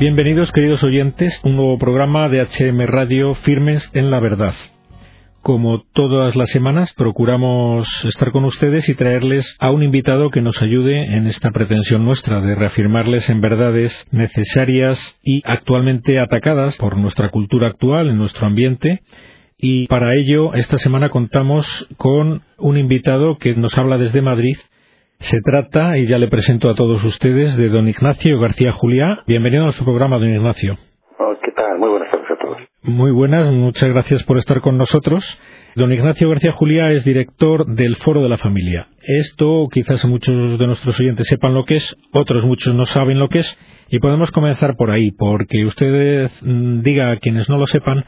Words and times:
Bienvenidos, 0.00 0.52
queridos 0.52 0.84
oyentes, 0.84 1.40
un 1.42 1.56
nuevo 1.56 1.76
programa 1.76 2.28
de 2.28 2.40
HM 2.40 2.86
Radio 2.86 3.34
Firmes 3.34 3.90
en 3.94 4.12
la 4.12 4.20
Verdad. 4.20 4.54
Como 5.42 5.82
todas 5.92 6.36
las 6.36 6.50
semanas, 6.50 6.94
procuramos 6.94 8.04
estar 8.04 8.30
con 8.30 8.44
ustedes 8.44 8.88
y 8.88 8.94
traerles 8.94 9.56
a 9.58 9.72
un 9.72 9.82
invitado 9.82 10.30
que 10.30 10.40
nos 10.40 10.62
ayude 10.62 11.16
en 11.16 11.26
esta 11.26 11.50
pretensión 11.50 12.04
nuestra 12.04 12.40
de 12.40 12.54
reafirmarles 12.54 13.28
en 13.28 13.40
verdades 13.40 14.06
necesarias 14.12 15.18
y 15.24 15.42
actualmente 15.44 16.20
atacadas 16.20 16.76
por 16.76 16.96
nuestra 16.96 17.30
cultura 17.30 17.66
actual, 17.66 18.08
en 18.08 18.18
nuestro 18.18 18.46
ambiente. 18.46 19.00
Y 19.58 19.88
para 19.88 20.14
ello, 20.14 20.54
esta 20.54 20.78
semana 20.78 21.08
contamos 21.08 21.88
con 21.96 22.42
un 22.56 22.78
invitado 22.78 23.36
que 23.36 23.56
nos 23.56 23.76
habla 23.76 23.98
desde 23.98 24.22
Madrid 24.22 24.58
se 25.20 25.40
trata, 25.40 25.98
y 25.98 26.06
ya 26.06 26.18
le 26.18 26.28
presento 26.28 26.70
a 26.70 26.74
todos 26.74 27.04
ustedes, 27.04 27.56
de 27.56 27.68
don 27.68 27.88
Ignacio 27.88 28.38
García 28.38 28.72
Juliá. 28.72 29.22
Bienvenido 29.26 29.62
a 29.62 29.64
nuestro 29.66 29.84
programa, 29.84 30.18
don 30.18 30.28
Ignacio. 30.28 30.76
Oh, 31.18 31.34
¿Qué 31.42 31.50
tal? 31.52 31.78
Muy 31.78 31.90
buenas 31.90 32.10
tardes 32.10 32.30
a 32.30 32.36
todos. 32.36 32.58
Muy 32.82 33.10
buenas, 33.10 33.52
muchas 33.52 33.90
gracias 33.90 34.22
por 34.24 34.38
estar 34.38 34.60
con 34.60 34.78
nosotros. 34.78 35.24
Don 35.74 35.92
Ignacio 35.92 36.28
García 36.28 36.52
Juliá 36.52 36.92
es 36.92 37.04
director 37.04 37.66
del 37.66 37.96
Foro 37.96 38.22
de 38.22 38.28
la 38.28 38.38
Familia. 38.38 38.86
Esto 39.02 39.66
quizás 39.70 40.04
muchos 40.06 40.58
de 40.58 40.66
nuestros 40.66 40.98
oyentes 40.98 41.26
sepan 41.26 41.52
lo 41.52 41.64
que 41.64 41.76
es, 41.76 41.96
otros 42.12 42.44
muchos 42.44 42.74
no 42.74 42.86
saben 42.86 43.18
lo 43.18 43.28
que 43.28 43.40
es, 43.40 43.58
y 43.90 43.98
podemos 43.98 44.30
comenzar 44.30 44.76
por 44.76 44.90
ahí, 44.90 45.10
porque 45.10 45.66
usted 45.66 46.30
mm, 46.42 46.80
diga 46.82 47.10
a 47.10 47.16
quienes 47.16 47.48
no 47.48 47.58
lo 47.58 47.66
sepan, 47.66 48.04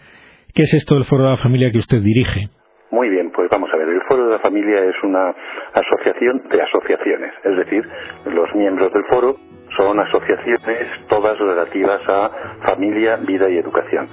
¿qué 0.54 0.62
es 0.62 0.74
esto 0.74 0.94
del 0.94 1.04
Foro 1.04 1.24
de 1.24 1.30
la 1.30 1.42
Familia 1.42 1.72
que 1.72 1.78
usted 1.78 2.00
dirige? 2.00 2.48
Muy 2.90 3.08
bien, 3.08 3.19
vamos 3.50 3.70
a 3.72 3.76
ver. 3.76 3.88
El 3.88 4.02
Foro 4.02 4.26
de 4.26 4.32
la 4.32 4.38
Familia 4.38 4.84
es 4.84 4.96
una 5.02 5.34
asociación 5.74 6.42
de 6.48 6.62
asociaciones, 6.62 7.32
es 7.44 7.56
decir, 7.56 7.88
los 8.26 8.54
miembros 8.54 8.92
del 8.92 9.04
foro 9.04 9.36
son 9.76 10.00
asociaciones 10.00 10.88
todas 11.08 11.38
relativas 11.38 12.00
a 12.08 12.30
familia, 12.66 13.16
vida 13.16 13.48
y 13.48 13.58
educación. 13.58 14.08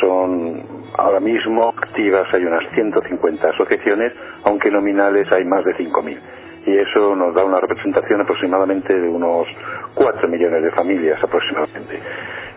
Son 0.00 0.62
ahora 0.96 1.20
mismo 1.20 1.68
activas, 1.68 2.32
hay 2.32 2.44
unas 2.44 2.64
150 2.74 3.48
asociaciones, 3.48 4.14
aunque 4.44 4.70
nominales 4.70 5.30
hay 5.32 5.44
más 5.44 5.64
de 5.64 5.74
5.000. 5.76 6.18
Y 6.66 6.76
eso 6.76 7.14
nos 7.16 7.34
da 7.34 7.44
una 7.44 7.60
representación 7.60 8.20
aproximadamente 8.20 8.98
de 8.98 9.08
unos 9.08 9.46
4 9.94 10.28
millones 10.28 10.62
de 10.62 10.70
familias 10.70 11.22
aproximadamente. 11.22 12.00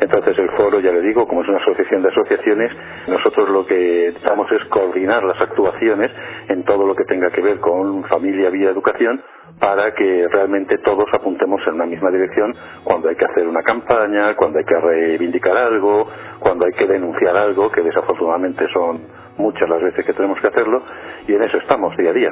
Entonces 0.06 0.38
el 0.38 0.52
foro, 0.52 0.80
ya 0.80 0.92
le 0.92 1.02
digo, 1.02 1.28
como 1.28 1.42
es 1.42 1.48
una 1.48 1.58
asociación 1.58 2.04
de 2.04 2.10
asociaciones, 2.10 2.72
nosotros 3.08 3.50
lo 3.50 3.66
que 3.66 4.10
estamos 4.10 4.52
es 4.52 4.64
coordinar 4.66 5.24
las 5.24 5.42
actuaciones 5.42 6.12
en 6.48 6.64
todo 6.64 6.86
lo 6.86 6.96
que 6.96 7.06
tenga 7.06 7.32
que 7.32 7.42
ver 7.42 7.60
con 7.60 8.04
familia, 8.04 8.52
vida, 8.52 8.70
educación, 8.70 9.20
para 9.60 9.96
que 9.96 10.28
realmente 10.32 10.78
todos 10.78 11.06
apuntemos 11.12 11.60
en 11.66 11.74
una 11.74 11.88
misma 11.88 12.12
dirección 12.12 12.54
cuando 12.84 13.10
hay 13.10 13.16
que 13.16 13.26
hacer 13.26 13.48
una 13.48 13.64
campaña, 13.64 14.36
cuando 14.36 14.60
hay 14.60 14.66
que 14.66 14.80
reivindicar 14.80 15.58
algo, 15.58 16.08
cuando 16.40 16.66
hay 16.68 16.74
que 16.74 16.86
denunciar 16.86 17.36
algo, 17.36 17.72
que 17.72 17.82
desafortunadamente 17.82 18.68
son 18.72 19.00
muchas 19.40 19.68
las 19.68 19.82
veces 19.82 20.06
que 20.06 20.14
tenemos 20.14 20.40
que 20.40 20.48
hacerlo, 20.48 20.84
y 21.28 21.34
en 21.34 21.42
eso 21.42 21.58
estamos 21.58 21.98
día 21.98 22.12
a 22.12 22.14
día. 22.14 22.32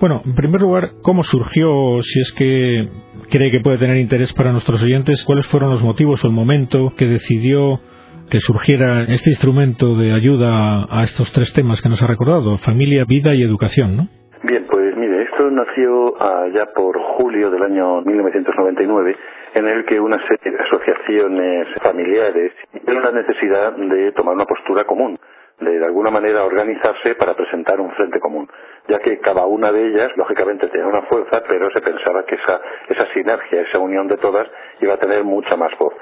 Bueno, 0.00 0.22
en 0.24 0.36
primer 0.36 0.60
lugar, 0.60 0.90
¿cómo 1.02 1.24
surgió, 1.24 2.00
si 2.02 2.20
es 2.20 2.32
que 2.32 2.88
cree 3.30 3.50
que 3.50 3.58
puede 3.58 3.78
tener 3.78 3.96
interés 3.96 4.32
para 4.32 4.52
nuestros 4.52 4.80
oyentes, 4.84 5.24
cuáles 5.26 5.48
fueron 5.48 5.70
los 5.70 5.82
motivos 5.82 6.22
o 6.22 6.28
el 6.28 6.32
momento 6.32 6.92
que 6.96 7.06
decidió 7.06 7.80
que 8.30 8.38
surgiera 8.38 9.02
este 9.02 9.30
instrumento 9.30 9.96
de 9.96 10.12
ayuda 10.12 10.86
a 10.88 11.02
estos 11.02 11.32
tres 11.32 11.52
temas 11.52 11.82
que 11.82 11.88
nos 11.88 12.00
ha 12.00 12.06
recordado, 12.06 12.58
familia, 12.58 13.04
vida 13.08 13.34
y 13.34 13.42
educación, 13.42 13.96
¿no? 13.96 14.08
Bien, 14.44 14.64
pues 14.70 14.96
mire, 14.96 15.24
esto 15.24 15.50
nació 15.50 16.14
allá 16.22 16.66
por 16.76 16.96
julio 17.18 17.50
del 17.50 17.64
año 17.64 18.00
1999, 18.02 19.16
en 19.54 19.66
el 19.66 19.84
que 19.84 19.98
una 19.98 20.18
serie 20.28 20.56
de 20.56 20.62
asociaciones 20.62 21.66
familiares 21.82 22.52
tuvieron 22.70 23.02
la 23.02 23.20
necesidad 23.20 23.72
de 23.76 24.12
tomar 24.12 24.36
una 24.36 24.44
postura 24.44 24.84
común 24.84 25.18
de, 25.60 25.84
alguna 25.84 26.10
manera 26.10 26.44
organizarse 26.44 27.14
para 27.14 27.34
presentar 27.34 27.80
un 27.80 27.90
frente 27.92 28.20
común, 28.20 28.48
ya 28.88 28.98
que 28.98 29.18
cada 29.18 29.46
una 29.46 29.72
de 29.72 29.86
ellas, 29.88 30.12
lógicamente, 30.16 30.68
tenía 30.68 30.86
una 30.86 31.02
fuerza, 31.02 31.42
pero 31.48 31.70
se 31.70 31.80
pensaba 31.80 32.24
que 32.24 32.36
esa, 32.36 32.60
esa 32.88 33.06
sinergia, 33.12 33.62
esa 33.62 33.78
unión 33.78 34.06
de 34.08 34.16
todas, 34.16 34.48
iba 34.80 34.94
a 34.94 34.98
tener 34.98 35.24
mucha 35.24 35.56
más 35.56 35.76
voz. 35.78 35.94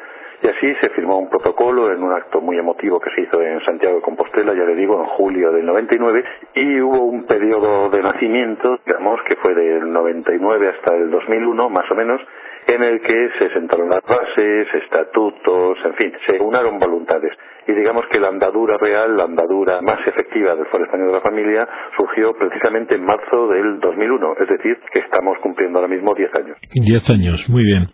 Y 0.42 0.48
así 0.48 0.74
se 0.82 0.90
firmó 0.90 1.18
un 1.18 1.30
protocolo 1.30 1.90
en 1.92 2.02
un 2.02 2.12
acto 2.12 2.42
muy 2.42 2.58
emotivo 2.58 3.00
que 3.00 3.10
se 3.10 3.22
hizo 3.22 3.40
en 3.40 3.64
Santiago 3.64 3.96
de 3.96 4.02
Compostela, 4.02 4.52
ya 4.52 4.64
le 4.64 4.74
digo, 4.74 5.00
en 5.00 5.06
julio 5.06 5.50
del 5.50 5.64
99, 5.64 6.24
y 6.54 6.80
hubo 6.80 7.04
un 7.04 7.24
periodo 7.24 7.88
de 7.88 8.02
nacimiento, 8.02 8.78
digamos, 8.84 9.22
que 9.22 9.36
fue 9.36 9.54
del 9.54 9.90
99 9.90 10.68
hasta 10.68 10.94
el 10.94 11.10
2001, 11.10 11.70
más 11.70 11.90
o 11.90 11.94
menos, 11.94 12.20
en 12.66 12.82
el 12.82 13.00
que 13.00 13.30
se 13.38 13.50
sentaron 13.50 13.88
las 13.88 14.02
bases, 14.02 14.68
estatutos, 14.74 15.78
en 15.84 15.94
fin, 15.94 16.12
se 16.26 16.42
unaron 16.42 16.78
voluntades. 16.78 17.32
Y 17.68 17.72
digamos 17.72 18.04
que 18.10 18.20
la 18.20 18.28
andadura 18.28 18.78
real, 18.78 19.16
la 19.16 19.24
andadura 19.24 19.80
más 19.82 19.98
efectiva 20.06 20.54
del 20.54 20.66
Foro 20.66 20.84
Español 20.84 21.08
de 21.08 21.14
la 21.14 21.20
Familia, 21.20 21.68
surgió 21.96 22.32
precisamente 22.34 22.94
en 22.94 23.04
marzo 23.04 23.48
del 23.48 23.80
2001, 23.80 24.34
es 24.40 24.48
decir, 24.48 24.78
que 24.92 25.00
estamos 25.00 25.38
cumpliendo 25.42 25.78
ahora 25.78 25.92
mismo 25.92 26.14
10 26.14 26.30
años. 26.34 26.56
10 26.72 27.10
años, 27.10 27.48
muy 27.48 27.64
bien. 27.64 27.88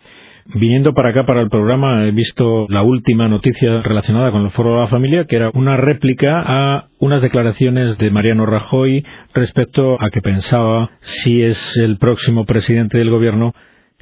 Viniendo 0.45 0.93
para 0.93 1.09
acá, 1.09 1.25
para 1.25 1.41
el 1.41 1.49
programa, 1.49 2.05
he 2.05 2.11
visto 2.11 2.65
la 2.67 2.83
última 2.83 3.29
noticia 3.29 3.81
relacionada 3.81 4.31
con 4.31 4.41
el 4.41 4.49
Foro 4.49 4.73
de 4.73 4.81
la 4.81 4.87
Familia, 4.87 5.25
que 5.25 5.37
era 5.37 5.49
una 5.53 5.77
réplica 5.77 6.43
a 6.45 6.87
unas 6.99 7.21
declaraciones 7.21 7.97
de 7.97 8.11
Mariano 8.11 8.45
Rajoy 8.45 9.05
respecto 9.33 9.97
a 10.01 10.09
que 10.09 10.21
pensaba 10.21 10.89
si 10.99 11.43
es 11.43 11.77
el 11.77 11.97
próximo 11.97 12.45
presidente 12.45 12.97
del 12.97 13.09
gobierno 13.09 13.53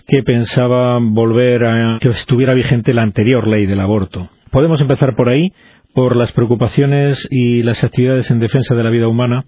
que 0.08 0.24
pensaba 0.24 0.98
volver 1.00 1.64
a 1.64 2.00
que 2.02 2.10
estuviera 2.10 2.56
vigente 2.56 2.94
la 2.94 3.04
anterior 3.04 3.48
ley 3.48 3.68
del 3.68 3.80
aborto. 3.80 4.30
Podemos 4.52 4.82
empezar 4.82 5.16
por 5.16 5.30
ahí, 5.30 5.54
por 5.96 6.18
las 6.18 6.34
preocupaciones 6.34 7.26
y 7.32 7.64
las 7.64 7.84
actividades 7.86 8.30
en 8.32 8.40
defensa 8.40 8.76
de 8.76 8.84
la 8.84 8.90
vida 8.90 9.08
humana 9.08 9.44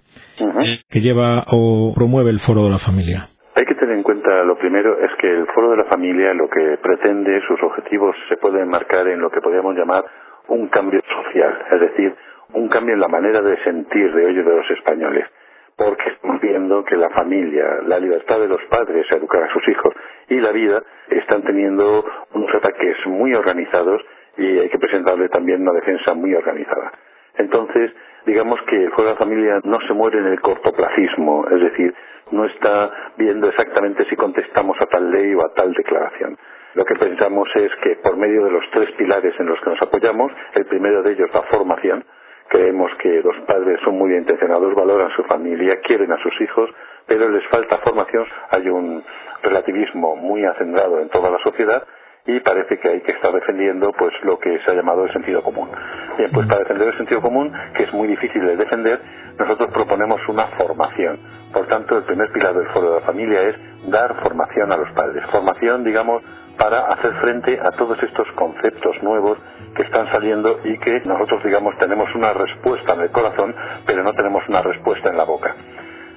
que 0.89 1.01
lleva 1.01 1.43
o 1.51 1.93
promueve 1.93 2.29
el 2.29 2.39
Foro 2.39 2.63
de 2.63 2.69
la 2.69 2.79
Familia. 2.79 3.27
Hay 3.55 3.65
que 3.65 3.75
tener 3.75 3.95
en 3.97 4.03
cuenta, 4.03 4.43
lo 4.45 4.57
primero, 4.57 4.97
es 5.03 5.11
que 5.19 5.29
el 5.29 5.45
Foro 5.53 5.71
de 5.71 5.77
la 5.77 5.85
Familia 5.85 6.33
lo 6.33 6.49
que 6.49 6.77
pretende, 6.81 7.41
sus 7.47 7.61
objetivos 7.63 8.15
se 8.29 8.37
pueden 8.37 8.69
marcar 8.69 9.07
en 9.09 9.19
lo 9.19 9.29
que 9.29 9.41
podríamos 9.41 9.75
llamar 9.75 10.05
un 10.47 10.67
cambio 10.69 11.01
social, 11.01 11.53
es 11.73 11.81
decir, 11.81 12.15
un 12.53 12.69
cambio 12.69 12.93
en 12.93 13.01
la 13.01 13.09
manera 13.09 13.41
de 13.41 13.61
sentir 13.63 14.13
de 14.13 14.25
hoy 14.25 14.35
de 14.35 14.43
los 14.43 14.69
españoles 14.71 15.25
porque 15.75 16.09
estamos 16.09 16.39
viendo 16.39 16.83
que 16.85 16.95
la 16.95 17.09
familia, 17.09 17.65
la 17.87 17.99
libertad 17.99 18.39
de 18.39 18.47
los 18.47 18.61
padres 18.69 19.05
a 19.11 19.15
educar 19.15 19.43
a 19.43 19.53
sus 19.53 19.67
hijos 19.67 19.93
y 20.29 20.39
la 20.39 20.51
vida 20.51 20.83
están 21.09 21.41
teniendo 21.41 22.05
unos 22.33 22.55
ataques 22.55 22.95
muy 23.07 23.33
organizados 23.33 24.01
y 24.37 24.59
hay 24.59 24.69
que 24.69 24.79
presentarle 24.79 25.29
también 25.29 25.61
una 25.61 25.73
defensa 25.73 26.13
muy 26.13 26.33
organizada. 26.33 26.91
Entonces, 27.37 27.91
digamos 28.25 28.59
que 28.63 28.83
el 28.83 28.91
Foro 28.91 29.07
de 29.07 29.13
la 29.13 29.17
Familia 29.17 29.59
no 29.63 29.79
se 29.87 29.93
muere 29.93 30.19
en 30.19 30.27
el 30.27 30.41
cortoplacismo, 30.41 31.45
es 31.49 31.61
decir, 31.61 31.93
no 32.31 32.45
está 32.45 32.91
viendo 33.17 33.49
exactamente 33.49 34.05
si 34.05 34.15
contestamos 34.15 34.77
a 34.79 34.85
tal 34.85 35.11
ley 35.11 35.33
o 35.35 35.45
a 35.45 35.53
tal 35.53 35.73
declaración. 35.73 36.37
Lo 36.75 36.85
que 36.85 36.95
pensamos 36.95 37.47
es 37.55 37.71
que 37.83 37.97
por 37.97 38.17
medio 38.17 38.45
de 38.45 38.51
los 38.51 38.63
tres 38.71 38.91
pilares 38.97 39.33
en 39.39 39.45
los 39.45 39.59
que 39.61 39.69
nos 39.69 39.81
apoyamos, 39.81 40.31
el 40.55 40.65
primero 40.65 41.03
de 41.03 41.11
ellos 41.11 41.29
la 41.33 41.43
formación, 41.43 42.03
Creemos 42.53 42.91
que 43.01 43.21
los 43.23 43.35
padres 43.47 43.79
son 43.83 43.97
muy 43.97 44.09
bien 44.09 44.21
intencionados, 44.21 44.75
valoran 44.75 45.09
su 45.15 45.23
familia, 45.23 45.79
quieren 45.81 46.11
a 46.11 46.21
sus 46.21 46.39
hijos, 46.39 46.69
pero 47.07 47.27
les 47.29 47.43
falta 47.47 47.79
formación. 47.79 48.27
Hay 48.51 48.69
un 48.69 49.03
relativismo 49.41 50.15
muy 50.15 50.45
acendrado 50.45 50.99
en 50.99 51.09
toda 51.09 51.31
la 51.31 51.39
sociedad 51.39 51.83
y 52.25 52.39
parece 52.39 52.79
que 52.79 52.87
hay 52.87 53.01
que 53.01 53.11
estar 53.11 53.33
defendiendo 53.33 53.91
pues 53.97 54.13
lo 54.23 54.39
que 54.39 54.57
se 54.59 54.71
ha 54.71 54.75
llamado 54.75 55.03
el 55.05 55.11
sentido 55.11 55.43
común. 55.43 55.69
Bien, 56.17 56.29
pues 56.31 56.47
para 56.47 56.59
defender 56.59 56.87
el 56.89 56.97
sentido 56.97 57.21
común, 57.21 57.51
que 57.75 57.83
es 57.83 57.93
muy 57.93 58.07
difícil 58.07 58.45
de 58.45 58.55
defender, 58.55 58.99
nosotros 59.37 59.69
proponemos 59.73 60.21
una 60.29 60.47
formación. 60.57 61.17
Por 61.51 61.67
tanto, 61.67 61.97
el 61.97 62.03
primer 62.03 62.31
pilar 62.31 62.53
del 62.53 62.67
foro 62.67 62.93
de 62.93 62.99
la 63.01 63.05
familia 63.05 63.41
es 63.41 63.55
dar 63.89 64.15
formación 64.21 64.71
a 64.71 64.77
los 64.77 64.89
padres. 64.91 65.23
Formación, 65.31 65.83
digamos, 65.83 66.23
para 66.57 66.85
hacer 66.93 67.13
frente 67.15 67.59
a 67.59 67.71
todos 67.71 68.01
estos 68.01 68.27
conceptos 68.35 69.03
nuevos 69.03 69.37
que 69.75 69.83
están 69.83 70.09
saliendo 70.11 70.61
y 70.63 70.77
que 70.79 71.01
nosotros, 71.05 71.43
digamos, 71.43 71.77
tenemos 71.77 72.13
una 72.15 72.31
respuesta 72.31 72.93
en 72.93 73.01
el 73.01 73.11
corazón, 73.11 73.53
pero 73.85 74.03
no 74.03 74.13
tenemos 74.13 74.47
una 74.47 74.61
respuesta 74.61 75.09
en 75.09 75.17
la 75.17 75.25
boca. 75.25 75.55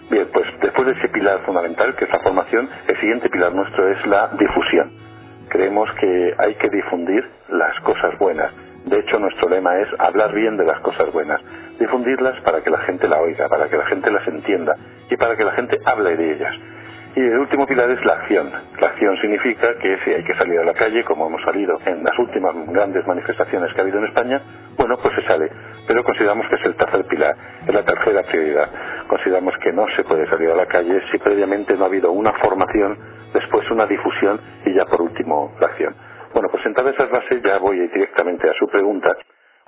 Bien, 0.08 0.28
pues 0.32 0.46
después 0.60 0.86
de 0.86 0.92
ese 0.92 1.08
pilar 1.08 1.40
fundamental, 1.40 1.96
que 1.96 2.04
es 2.04 2.10
la 2.12 2.20
formación, 2.20 2.68
el 2.86 3.00
siguiente 3.00 3.28
pilar 3.28 3.52
nuestro 3.52 3.88
es 3.88 4.06
la 4.06 4.28
difusión. 4.38 5.05
Creemos 5.48 5.90
que 6.00 6.34
hay 6.38 6.54
que 6.56 6.68
difundir 6.68 7.24
las 7.48 7.78
cosas 7.80 8.18
buenas. 8.18 8.52
De 8.84 8.98
hecho, 9.00 9.18
nuestro 9.18 9.48
lema 9.48 9.78
es 9.80 9.88
hablar 9.98 10.32
bien 10.32 10.56
de 10.56 10.64
las 10.64 10.80
cosas 10.80 11.12
buenas, 11.12 11.40
difundirlas 11.78 12.40
para 12.42 12.62
que 12.62 12.70
la 12.70 12.78
gente 12.78 13.08
la 13.08 13.20
oiga, 13.20 13.48
para 13.48 13.68
que 13.68 13.76
la 13.76 13.86
gente 13.86 14.10
las 14.10 14.26
entienda 14.28 14.76
y 15.10 15.16
para 15.16 15.36
que 15.36 15.44
la 15.44 15.52
gente 15.52 15.80
hable 15.84 16.16
de 16.16 16.32
ellas. 16.34 16.54
Y 17.16 17.20
el 17.20 17.38
último 17.38 17.66
pilar 17.66 17.90
es 17.90 18.04
la 18.04 18.12
acción. 18.12 18.52
La 18.78 18.88
acción 18.88 19.16
significa 19.22 19.74
que 19.78 19.98
si 20.04 20.10
hay 20.10 20.22
que 20.22 20.34
salir 20.34 20.60
a 20.60 20.64
la 20.64 20.74
calle, 20.74 21.02
como 21.02 21.26
hemos 21.26 21.42
salido 21.42 21.78
en 21.86 22.04
las 22.04 22.16
últimas 22.18 22.54
grandes 22.66 23.06
manifestaciones 23.06 23.72
que 23.72 23.80
ha 23.80 23.84
habido 23.84 23.98
en 24.00 24.04
España, 24.04 24.40
bueno, 24.76 24.98
pues 24.98 25.14
se 25.14 25.22
sale. 25.22 25.50
Pero 25.86 26.02
consideramos 26.02 26.48
que 26.48 26.56
es 26.56 26.64
el 26.64 26.76
tercer 26.76 27.04
pilar, 27.04 27.36
es 27.66 27.72
la 27.74 27.84
tercera 27.84 28.22
prioridad. 28.24 28.68
Consideramos 29.06 29.54
que 29.62 29.72
no 29.72 29.86
se 29.94 30.02
puede 30.04 30.28
salir 30.28 30.50
a 30.50 30.56
la 30.56 30.66
calle 30.66 31.00
si 31.10 31.18
previamente 31.18 31.76
no 31.76 31.84
ha 31.84 31.86
habido 31.86 32.10
una 32.10 32.32
formación, 32.34 32.96
después 33.32 33.70
una 33.70 33.86
difusión 33.86 34.40
y 34.64 34.74
ya 34.74 34.84
por 34.84 35.00
último 35.02 35.54
la 35.60 35.68
acción. 35.68 35.94
Bueno, 36.34 36.48
pues 36.50 36.62
sentadas 36.64 36.94
esas 36.94 37.10
bases 37.10 37.40
ya 37.42 37.58
voy 37.58 37.78
directamente 37.88 38.50
a 38.50 38.54
su 38.54 38.66
pregunta. 38.66 39.16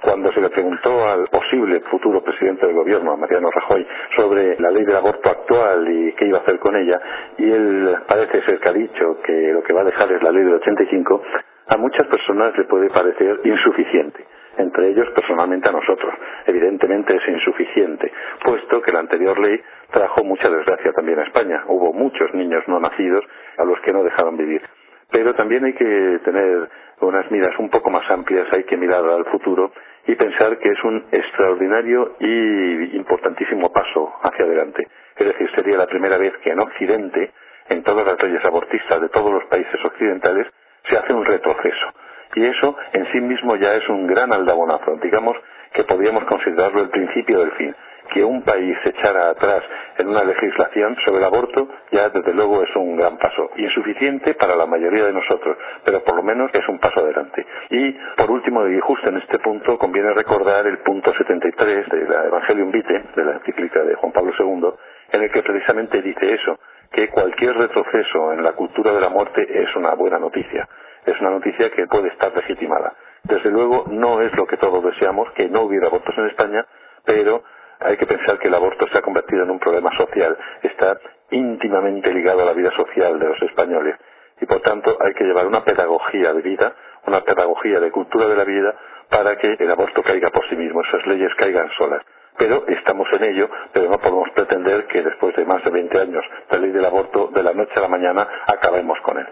Cuando 0.03 0.33
se 0.33 0.41
le 0.41 0.51
preguntó 0.51 1.09
al 1.09 1.27
posible 1.27 1.81
futuro 1.91 2.23
presidente 2.23 2.67
del 2.67 2.77
gobierno, 2.77 3.13
a 3.13 3.17
Mariano 3.17 3.51
Rajoy, 3.51 3.87
sobre 4.17 4.59
la 4.61 4.71
ley 4.71 4.85
del 4.85 4.97
aborto 4.97 5.29
actual 5.29 5.89
y 5.91 6.13
qué 6.13 6.27
iba 6.27 6.39
a 6.39 6.43
hacer 6.43 6.59
con 6.59 6.77
ella, 6.77 7.01
y 7.37 7.51
él 7.51 7.97
parece 8.07 8.43
ser 8.43 8.61
que 8.61 8.69
ha 8.69 8.73
dicho 8.73 9.21
que 9.25 9.53
lo 9.53 9.63
que 9.63 9.73
va 9.73 9.81
a 9.81 9.85
dejar 9.85 10.13
es 10.13 10.23
la 10.23 10.31
ley 10.31 10.45
del 10.45 10.55
85, 10.55 11.23
a 11.69 11.77
muchas 11.77 12.07
personas 12.07 12.57
le 12.57 12.65
puede 12.65 12.91
parecer 12.91 13.41
insuficiente 13.45 14.25
entre 14.59 14.89
ellos 14.89 15.09
personalmente 15.15 15.69
a 15.69 15.73
nosotros. 15.73 16.15
Evidentemente 16.47 17.17
es 17.17 17.29
insuficiente, 17.29 18.13
puesto 18.45 18.83
que 18.83 18.93
la 18.93 19.01
anterior 19.01 19.39
ley 19.39 19.61
trajo 19.91 20.25
mucha 20.25 20.51
desgracia 20.51 20.93
también 20.93 21.19
a 21.21 21.25
España. 21.25 21.65
Hubo 21.69 21.93
muchos 21.93 22.33
niños 22.35 22.65
no 22.67 22.81
nacidos 22.81 23.25
a 23.57 23.65
los 23.65 23.81
que 23.81 23.93
no 23.93 24.03
dejaron 24.05 24.37
vivir. 24.37 24.63
Pero 25.11 25.35
también 25.35 25.65
hay 25.65 25.73
que 25.73 26.21
tener 26.25 26.69
unas 27.01 27.31
miras 27.31 27.59
un 27.59 27.71
poco 27.71 27.91
más 27.91 28.09
amplias, 28.11 28.47
hay 28.53 28.65
que 28.65 28.77
mirar 28.77 29.05
al 29.05 29.25
futuro 29.27 29.73
y 30.07 30.15
pensar 30.15 30.59
que 30.59 30.71
es 30.71 30.85
un 30.85 31.05
extraordinario 31.13 32.17
y 32.21 32.97
importantísimo 32.97 33.73
paso 33.73 34.13
hacia 34.23 34.45
adelante. 34.45 34.87
Es 35.17 35.27
decir, 35.27 35.51
sería 35.55 35.77
la 35.77 35.87
primera 35.87 36.19
vez 36.19 36.37
que 36.39 36.51
en 36.51 36.61
Occidente, 36.61 37.33
en 37.69 37.83
todas 37.83 38.07
las 38.07 38.23
leyes 38.23 38.45
abortistas 38.45 39.01
de 39.01 39.09
todos 39.09 39.33
los 39.33 39.45
países 39.45 39.83
occidentales, 39.85 40.47
se 40.89 40.97
hace 40.97 41.13
un 41.13 41.25
retroceso. 41.25 41.87
Y 42.35 42.45
eso 42.45 42.77
en 42.93 43.11
sí 43.13 43.21
mismo 43.21 43.57
ya 43.57 43.75
es 43.75 43.89
un 43.89 44.07
gran 44.07 44.33
aldabonazo. 44.33 44.97
Digamos 45.03 45.37
que 45.73 45.85
podríamos 45.85 46.25
considerarlo 46.25 46.83
el 46.83 46.91
principio 46.91 47.41
del 47.41 47.53
fin. 47.53 47.75
Que 48.13 48.25
un 48.25 48.43
país 48.43 48.77
se 48.83 48.91
echara 48.91 49.29
atrás 49.29 49.63
en 49.99 50.09
una 50.09 50.25
legislación 50.25 50.97
sobre 51.05 51.19
el 51.19 51.25
aborto 51.25 51.69
ya 51.91 52.09
desde 52.09 52.33
luego 52.33 52.63
es 52.63 52.75
un 52.77 52.97
gran 52.97 53.19
paso. 53.19 53.51
Insuficiente 53.57 54.35
para 54.35 54.57
la 54.57 54.65
mayoría 54.65 55.05
de 55.05 55.13
nosotros, 55.13 55.59
pero 55.85 56.03
por 56.03 56.17
lo 56.17 56.23
menos 56.23 56.51
es 56.55 56.67
un 56.69 56.79
paso 56.79 57.01
adelante. 57.01 57.47
Y 57.71 57.93
por 58.17 58.31
último, 58.31 58.67
y 58.67 58.81
justo 58.81 59.11
en 59.11 59.19
este 59.19 59.39
punto, 59.41 59.79
conviene 59.79 60.15
recordar 60.15 60.67
el 60.67 60.79
punto 60.79 61.13
73 61.13 61.89
de 61.89 62.09
la 62.09 62.25
Evangelium 62.25 62.71
Vitae, 62.71 63.05
de 63.15 63.25
la 63.25 63.33
encíclica 63.33 63.83
de 63.83 63.95
Juan 63.97 64.13
Pablo 64.13 64.33
II, 64.39 64.71
en 65.13 65.23
el 65.23 65.31
que 65.31 65.43
precisamente 65.43 66.01
dice 66.01 66.33
eso, 66.33 66.59
que 66.91 67.09
cualquier 67.09 67.57
retroceso 67.57 68.33
en 68.33 68.43
la 68.43 68.53
cultura 68.53 68.93
de 68.93 69.01
la 69.01 69.11
muerte 69.11 69.47
es 69.63 69.77
una 69.77 69.95
buena 69.95 70.19
noticia 70.19 70.67
es 71.11 71.21
una 71.21 71.31
noticia 71.31 71.71
que 71.71 71.87
puede 71.87 72.09
estar 72.09 72.35
legitimada. 72.35 72.95
Desde 73.25 73.51
luego 73.51 73.85
no 73.89 74.21
es 74.23 74.35
lo 74.37 74.47
que 74.47 74.57
todos 74.57 74.85
deseamos, 74.85 75.31
que 75.33 75.49
no 75.49 75.63
hubiera 75.63 75.89
abortos 75.89 76.15
en 76.17 76.27
España, 76.27 76.65
pero 77.05 77.43
hay 77.81 77.97
que 77.97 78.07
pensar 78.07 78.39
que 78.39 78.49
el 78.49 78.55
aborto 78.55 78.87
se 78.89 78.99
ha 78.99 79.03
convertido 79.03 79.45
en 79.45 79.51
un 79.51 79.59
problema 79.59 79.91
social, 79.97 80.37
está 80.63 80.99
íntimamente 81.31 82.13
ligado 82.13 82.43
a 82.43 82.47
la 82.47 82.53
vida 82.53 82.71
social 82.73 83.19
de 83.19 83.29
los 83.29 83.43
españoles 83.43 83.97
y 84.41 84.47
por 84.47 84.61
tanto 84.61 84.97
hay 85.01 85.15
que 85.15 85.25
llevar 85.25 85.47
una 85.47 85.65
pedagogía 85.65 86.33
de 86.33 86.43
vida, 86.43 86.75
una 87.07 87.23
pedagogía 87.23 87.81
de 87.81 87.91
cultura 87.91 88.27
de 88.27 88.37
la 88.37 88.45
vida 88.45 88.75
para 89.09 89.37
que 89.37 89.57
el 89.59 89.71
aborto 89.71 90.03
caiga 90.03 90.31
por 90.31 90.49
sí 90.49 90.57
mismo, 90.57 90.83
esas 90.83 91.07
leyes 91.07 91.35
caigan 91.37 91.71
solas. 91.77 92.03
Pero 92.37 92.65
estamos 92.69 93.09
en 93.15 93.25
ello, 93.25 93.51
pero 93.73 93.91
no 93.91 93.99
podemos 93.99 94.31
pretender 94.31 94.87
que 94.87 95.03
después 95.03 95.35
de 95.35 95.45
más 95.45 95.65
de 95.65 95.71
20 95.71 95.99
años 95.99 96.25
de 96.51 96.59
ley 96.59 96.71
del 96.71 96.85
aborto, 96.85 97.31
de 97.35 97.43
la 97.43 97.53
noche 97.53 97.73
a 97.77 97.81
la 97.81 97.89
mañana, 97.89 98.29
acabemos 98.47 99.01
con 99.01 99.19
él 99.19 99.27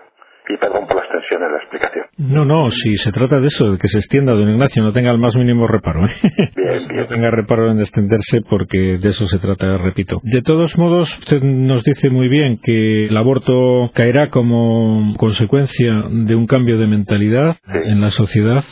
y 0.48 0.56
perdón 0.56 0.86
por 0.86 0.96
la 0.96 1.02
extensión 1.02 1.42
en 1.42 1.52
la 1.52 1.58
explicación. 1.58 2.06
No, 2.18 2.44
no, 2.44 2.70
si 2.70 2.96
se 2.96 3.12
trata 3.12 3.40
de 3.40 3.48
eso, 3.48 3.72
de 3.72 3.78
que 3.78 3.88
se 3.88 3.98
extienda, 3.98 4.32
don 4.32 4.48
Ignacio, 4.48 4.82
no 4.82 4.92
tenga 4.92 5.10
el 5.10 5.18
más 5.18 5.36
mínimo 5.36 5.66
reparo. 5.66 6.06
¿eh? 6.06 6.10
No 6.94 7.06
tenga 7.06 7.30
reparo 7.30 7.70
en 7.70 7.80
extenderse 7.80 8.42
porque 8.48 8.98
de 8.98 9.08
eso 9.08 9.28
se 9.28 9.38
trata, 9.38 9.78
repito. 9.78 10.20
De 10.22 10.42
todos 10.42 10.76
modos, 10.76 11.12
usted 11.18 11.42
nos 11.42 11.82
dice 11.84 12.10
muy 12.10 12.28
bien 12.28 12.58
que 12.62 13.06
el 13.06 13.16
aborto 13.16 13.90
caerá 13.94 14.30
como 14.30 15.14
consecuencia 15.16 16.04
de 16.10 16.34
un 16.34 16.46
cambio 16.46 16.78
de 16.78 16.86
mentalidad 16.86 17.56
en 17.84 18.00
la 18.00 18.10
sociedad. 18.10 18.64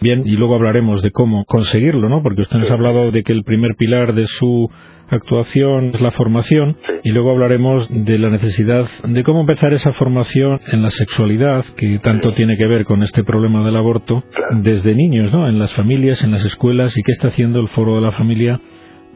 Bien, 0.00 0.22
y 0.24 0.36
luego 0.36 0.54
hablaremos 0.54 1.02
de 1.02 1.10
cómo 1.10 1.44
conseguirlo, 1.44 2.08
¿no? 2.08 2.22
Porque 2.22 2.42
usted 2.42 2.58
nos 2.58 2.70
ha 2.70 2.74
hablado 2.74 3.10
de 3.10 3.22
que 3.22 3.32
el 3.32 3.44
primer 3.44 3.74
pilar 3.76 4.14
de 4.14 4.24
su 4.24 4.70
actuación 5.10 5.90
es 5.94 6.00
la 6.00 6.10
formación 6.12 6.76
y 7.02 7.10
luego 7.10 7.30
hablaremos 7.30 7.88
de 7.90 8.18
la 8.18 8.30
necesidad 8.30 8.88
de 9.04 9.22
cómo 9.22 9.40
empezar 9.40 9.72
esa 9.72 9.92
formación 9.92 10.60
en 10.72 10.82
la 10.82 10.90
sexualidad 10.90 11.64
que 11.76 11.98
tanto 11.98 12.32
tiene 12.32 12.56
que 12.56 12.66
ver 12.66 12.84
con 12.84 13.02
este 13.02 13.24
problema 13.24 13.64
del 13.64 13.76
aborto 13.76 14.22
desde 14.62 14.94
niños, 14.94 15.32
¿no? 15.32 15.48
En 15.48 15.58
las 15.58 15.74
familias, 15.74 16.22
en 16.24 16.30
las 16.30 16.44
escuelas 16.44 16.96
y 16.96 17.02
qué 17.02 17.12
está 17.12 17.28
haciendo 17.28 17.60
el 17.60 17.68
foro 17.68 17.96
de 17.96 18.02
la 18.02 18.12
familia 18.12 18.60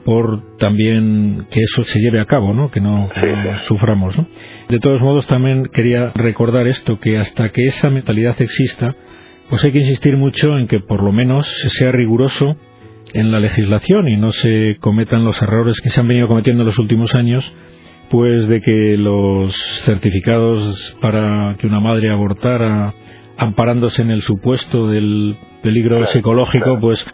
por 0.04 0.56
también 0.58 1.46
que 1.50 1.60
eso 1.60 1.82
se 1.82 1.98
lleve 1.98 2.20
a 2.20 2.26
cabo, 2.26 2.52
¿no? 2.52 2.70
Que 2.70 2.80
no, 2.80 3.08
suframos, 3.66 4.16
¿no? 4.18 4.26
De 4.68 4.78
todos 4.78 5.00
modos 5.00 5.26
también 5.26 5.64
quería 5.72 6.12
recordar 6.14 6.66
esto 6.66 7.00
que 7.00 7.16
hasta 7.16 7.48
que 7.48 7.64
esa 7.64 7.90
mentalidad 7.90 8.40
exista, 8.40 8.94
pues 9.48 9.64
hay 9.64 9.72
que 9.72 9.78
insistir 9.78 10.16
mucho 10.16 10.58
en 10.58 10.66
que 10.66 10.80
por 10.80 11.02
lo 11.02 11.12
menos 11.12 11.46
sea 11.70 11.90
riguroso 11.90 12.56
en 13.14 13.30
la 13.30 13.38
legislación 13.38 14.08
y 14.08 14.16
no 14.16 14.32
se 14.32 14.76
cometan 14.80 15.24
los 15.24 15.40
errores 15.40 15.80
que 15.80 15.90
se 15.90 16.00
han 16.00 16.08
venido 16.08 16.28
cometiendo 16.28 16.62
en 16.62 16.66
los 16.66 16.78
últimos 16.78 17.14
años, 17.14 17.50
pues 18.10 18.48
de 18.48 18.60
que 18.60 18.96
los 18.98 19.56
certificados 19.84 20.96
para 21.00 21.54
que 21.58 21.66
una 21.66 21.80
madre 21.80 22.10
abortara 22.10 22.92
amparándose 23.36 24.02
en 24.02 24.10
el 24.10 24.22
supuesto 24.22 24.88
del 24.88 25.36
peligro 25.62 26.04
psicológico, 26.06 26.78
pues, 26.80 27.04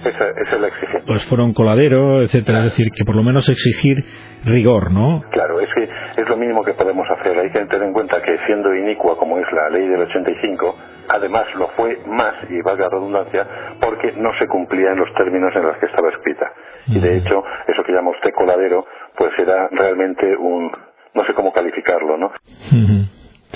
pues 1.07 1.25
fueron 1.27 1.55
coladero, 1.55 2.23
etcétera. 2.23 2.59
Es 2.59 2.65
decir, 2.65 2.91
que 2.91 3.05
por 3.05 3.15
lo 3.15 3.23
menos 3.23 3.49
exigir 3.49 4.05
rigor, 4.45 4.93
¿no? 4.93 5.23
Claro, 5.31 5.61
es 5.61 5.69
que 5.75 6.21
es 6.21 6.29
lo 6.29 6.37
mínimo 6.37 6.65
que 6.65 6.75
podemos 6.75 7.07
hacer. 7.19 7.39
Hay 7.39 7.51
que 7.51 7.65
tener 7.67 7.87
en 7.87 7.93
cuenta 7.93 8.21
que 8.21 8.37
siendo 8.47 8.75
inicua 8.75 9.17
como 9.17 9.39
es 9.39 9.47
la 9.53 9.71
ley 9.71 9.87
del 9.87 10.01
85, 10.01 10.77
además 11.11 11.47
lo 11.57 11.69
fue 11.69 11.99
más, 12.07 12.35
y 12.49 12.61
valga 12.63 12.85
la 12.85 12.91
redundancia, 12.91 13.47
porque 13.81 14.13
no 14.13 14.33
se 14.39 14.47
cumplía 14.47 14.93
en 14.93 14.99
los 14.99 15.13
términos 15.15 15.55
en 15.57 15.63
los 15.63 15.77
que 15.79 15.87
estaba 15.87 16.09
escrita. 16.11 16.53
Y 16.87 16.99
de 17.01 17.19
hecho, 17.19 17.45
eso 17.67 17.83
que 17.85 17.93
llama 17.93 18.11
usted 18.11 18.33
coladero, 18.33 18.87
pues 19.17 19.33
era 19.39 19.69
realmente 19.71 20.37
un, 20.37 20.71
no 21.15 21.25
sé 21.25 21.35
cómo 21.35 21.53
calificarlo, 21.53 22.17
¿no? 22.17 22.33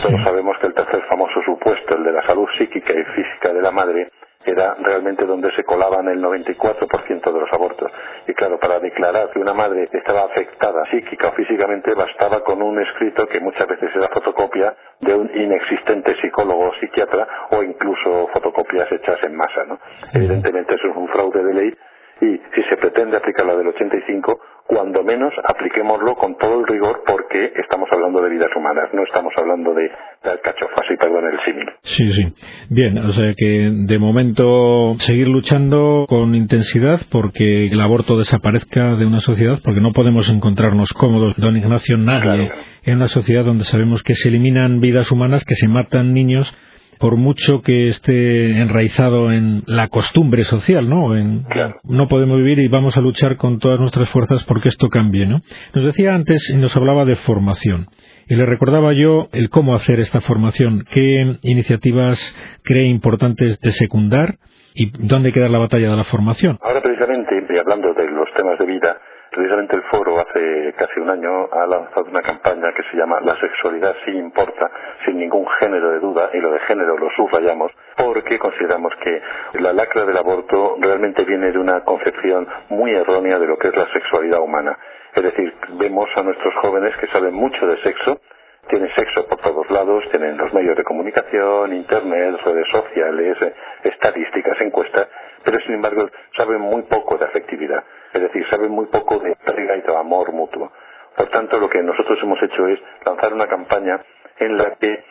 Todos 0.03 0.23
sabemos 0.25 0.57
que 0.59 0.67
el 0.67 0.75
tercer 0.75 1.03
famoso 1.09 1.41
supuesto, 1.45 1.97
el 1.97 2.05
de 2.05 2.13
la 2.13 2.27
salud 2.27 2.47
psíquica 2.59 2.93
y 2.93 3.05
física 3.05 3.53
de 3.53 3.63
la 3.63 3.71
madre, 3.71 4.11
era 4.45 4.75
realmente 4.81 5.25
donde 5.25 5.51
se 5.53 5.65
colaban 5.65 6.09
el 6.09 6.23
94% 6.23 7.33
de 7.33 7.41
los 7.41 7.53
abortos. 7.53 7.91
Y 8.27 8.35
claro, 8.35 8.59
para 8.59 8.79
declarar 8.79 9.31
que 9.31 9.39
una 9.39 9.55
madre 9.55 9.89
estaba 9.93 10.25
afectada 10.25 10.85
psíquica 10.91 11.29
o 11.29 11.33
físicamente 11.33 11.95
bastaba 11.95 12.43
con 12.45 12.63
un 12.63 12.81
escrito 12.81 13.27
que 13.27 13.41
muchas 13.41 13.67
veces 13.67 13.91
era 13.95 14.09
fotocopia 14.09 14.75
de 15.01 15.15
un 15.15 15.31
inexistente 15.35 16.15
psicólogo 16.21 16.69
o 16.69 16.75
psiquiatra 16.75 17.27
o 17.51 17.63
incluso 17.63 18.29
fotocopias 18.33 18.91
hechas 18.93 19.23
en 19.23 19.37
masa. 19.37 19.65
¿no? 19.67 19.79
Evidentemente 20.13 20.75
eso 20.75 20.89
es 20.89 20.97
un 20.97 21.09
fraude 21.09 21.43
de 21.43 21.55
ley 21.55 21.75
y 22.21 22.41
si 22.55 22.63
se 22.69 22.77
pretende 22.77 23.17
aplicar 23.17 23.47
la 23.47 23.57
del 23.57 23.69
85, 23.69 24.41
cuando 24.67 25.03
menos 25.03 25.33
apliquémoslo 25.47 26.15
con 26.15 26.37
todo 26.39 26.61
el 26.61 26.67
rigor 26.67 27.03
porque 27.07 27.53
estamos 27.57 27.89
hablando 27.93 28.23
de 28.23 28.31
vidas 28.31 28.51
humanas, 28.57 28.89
no 28.93 29.03
estamos 29.05 29.33
hablando 29.37 29.75
de, 29.75 29.83
de 30.23 30.31
alcachofas 30.31 30.85
y 30.91 30.97
perdón 30.97 31.25
el 31.33 31.39
símil. 31.45 31.67
Sí, 31.83 32.13
sí. 32.13 32.23
Bien, 32.71 32.99
o 32.99 33.13
sea 33.13 33.33
que 33.37 33.71
de 33.73 33.99
momento 33.99 34.95
seguir 34.99 35.29
luchando 35.29 36.07
con 36.09 36.35
intensidad 36.35 37.01
porque 37.11 37.67
el 37.67 37.81
aborto 37.81 38.19
desaparezca 38.19 38.97
de 38.97 39.07
una 39.07 39.21
sociedad 39.21 39.59
porque 39.63 39.81
no 39.81 39.93
podemos 39.93 40.31
encontrarnos 40.31 40.93
cómodos, 40.93 41.35
don 41.37 41.57
Ignacio, 41.57 41.97
nadie 41.99 42.51
en 42.85 42.97
una 42.97 43.09
sociedad 43.09 43.45
donde 43.45 43.65
sabemos 43.65 44.03
que 44.03 44.15
se 44.15 44.29
eliminan 44.29 44.81
vidas 44.81 45.11
humanas, 45.11 45.45
que 45.45 45.55
se 45.55 45.69
matan 45.69 46.13
niños 46.13 46.55
por 46.99 47.17
mucho 47.17 47.61
que 47.63 47.89
esté 47.89 48.61
enraizado 48.61 49.33
en 49.33 49.63
la 49.67 49.89
costumbre 49.89 50.45
social, 50.45 50.89
¿no? 50.89 51.17
En, 51.17 51.45
No 51.85 52.09
podemos 52.09 52.39
vivir 52.39 52.59
y 52.59 52.69
vamos 52.69 52.97
a 52.97 53.01
luchar 53.01 53.37
con 53.37 53.59
todas 53.59 53.81
nuestras 53.81 54.09
fuerzas 54.11 54.45
porque 54.45 54.69
esto 54.69 54.89
cambie, 54.89 55.27
¿no? 55.27 55.41
Nos 55.75 55.85
decía 55.85 56.15
antes 56.15 56.51
y 56.51 56.57
nos 56.57 56.77
hablaba 56.77 57.05
de 57.05 57.17
formación. 57.17 57.87
Y 58.29 58.37
le 58.37 58.47
recordaba 58.47 58.93
yo 58.93 59.29
el 59.33 59.51
cómo 59.51 59.75
hacer 59.75 60.01
esta 60.01 60.21
formación, 60.21 60.85
qué 60.91 61.37
iniciativas 61.43 62.19
cree 62.63 62.87
importantes 62.87 63.61
de 63.61 63.71
secundar 63.71 64.39
y 64.75 64.91
dónde 65.07 65.33
queda 65.33 65.49
la 65.49 65.59
batalla 65.59 65.91
de 65.91 65.97
la 65.97 66.05
formación. 66.05 66.59
Ahora 66.63 66.81
precisamente, 66.81 67.35
hablando 67.61 67.95
de 67.95 68.11
los 68.11 68.29
temas 68.37 68.59
de 68.59 68.67
vida, 68.67 68.97
Precisamente 69.35 69.75
el 69.75 69.83
foro 69.91 70.21
hace 70.21 70.73
casi 70.79 71.01
un 71.01 71.11
año 71.11 71.49
ha 71.51 71.67
lanzado 71.67 72.07
una 72.09 72.23
campaña 72.23 72.73
que 72.73 72.85
se 72.85 72.97
llama 72.97 73.19
La 73.21 73.35
sexualidad 73.35 73.97
sí 74.05 74.13
importa, 74.13 74.71
sin 75.05 75.19
ningún 75.19 75.45
género 75.59 75.91
de 75.91 75.99
duda, 75.99 76.31
y 76.33 76.39
lo 76.39 76.53
de 76.53 76.61
género 76.61 76.97
lo 76.97 77.11
subrayamos, 77.11 77.73
porque 77.97 78.39
consideramos 78.39 78.93
que 79.03 79.21
la 79.59 79.73
lacra 79.73 80.05
del 80.05 80.17
aborto 80.17 80.77
realmente 80.79 81.25
viene 81.25 81.51
de 81.51 81.59
una 81.59 81.81
concepción 81.81 82.47
muy 82.69 82.93
errónea 82.93 83.41
de 83.41 83.49
lo 83.49 83.59
que 83.59 83.69
es 83.69 83.77
la 83.77 83.87
sexualidad 83.87 84.39
humana. 84.39 84.79
Es 85.13 85.25
decir, 85.25 85.53
vemos 85.81 86.09
a 86.15 86.23
nuestros 86.23 86.55
jóvenes 86.63 86.97
que 86.99 87.09
saben 87.09 87.35
mucho 87.35 87.67
de 87.67 87.83
sexo, 87.83 88.21
tienen 88.69 88.89
sexo 88.95 89.27
por 89.27 89.41
todos 89.41 89.69
lados, 89.69 90.05
tienen 90.11 90.37
los 90.37 90.55
medios 90.55 90.77
de 90.77 90.85
comunicación, 90.85 91.73
internet, 91.73 92.37
redes 92.45 92.69
sociales, 92.71 93.37
eh, 93.43 93.55
estadísticas, 93.83 94.61
encuestas, 94.61 95.09
pero 95.43 95.59
sin 95.61 95.75
embargo 95.75 96.09
saben 96.37 96.61
muy 96.61 96.83
poco 96.83 97.19
de 97.19 97.25
afectividad, 97.25 97.83
es 98.15 98.23
decir, 98.23 98.47
saben 98.49 98.71
muy 98.71 98.87
poco 98.87 99.19
de 99.19 99.33
entrega 99.33 99.77
y 99.77 99.83
de 99.83 99.97
amor 99.97 100.33
mutuo. 100.33 100.73
Por 101.17 101.29
tanto, 101.31 101.59
lo 101.59 101.69
que 101.69 101.83
nosotros 101.83 102.19
hemos 102.23 102.41
hecho 102.43 102.67
es 102.69 102.79
lanzar 103.05 103.35
una 103.35 103.47
campaña 103.47 104.01
en 104.39 104.57
la 104.57 104.77
que 104.77 105.05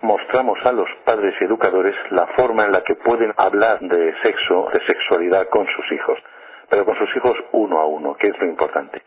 mostramos 0.00 0.58
a 0.64 0.72
los 0.72 0.88
padres 1.04 1.34
y 1.40 1.44
educadores 1.44 1.94
la 2.10 2.26
forma 2.28 2.64
en 2.64 2.72
la 2.72 2.82
que 2.82 2.94
pueden 2.94 3.32
hablar 3.36 3.80
de 3.80 4.14
sexo, 4.22 4.68
de 4.72 4.80
sexualidad 4.86 5.48
con 5.48 5.66
sus 5.66 5.92
hijos, 5.92 6.18
pero 6.68 6.84
con 6.84 6.96
sus 6.96 7.16
hijos 7.16 7.36
uno 7.52 7.80
a 7.80 7.86
uno, 7.86 8.14
que 8.14 8.28
es 8.28 8.38
lo 8.38 8.46
importante. 8.46 9.02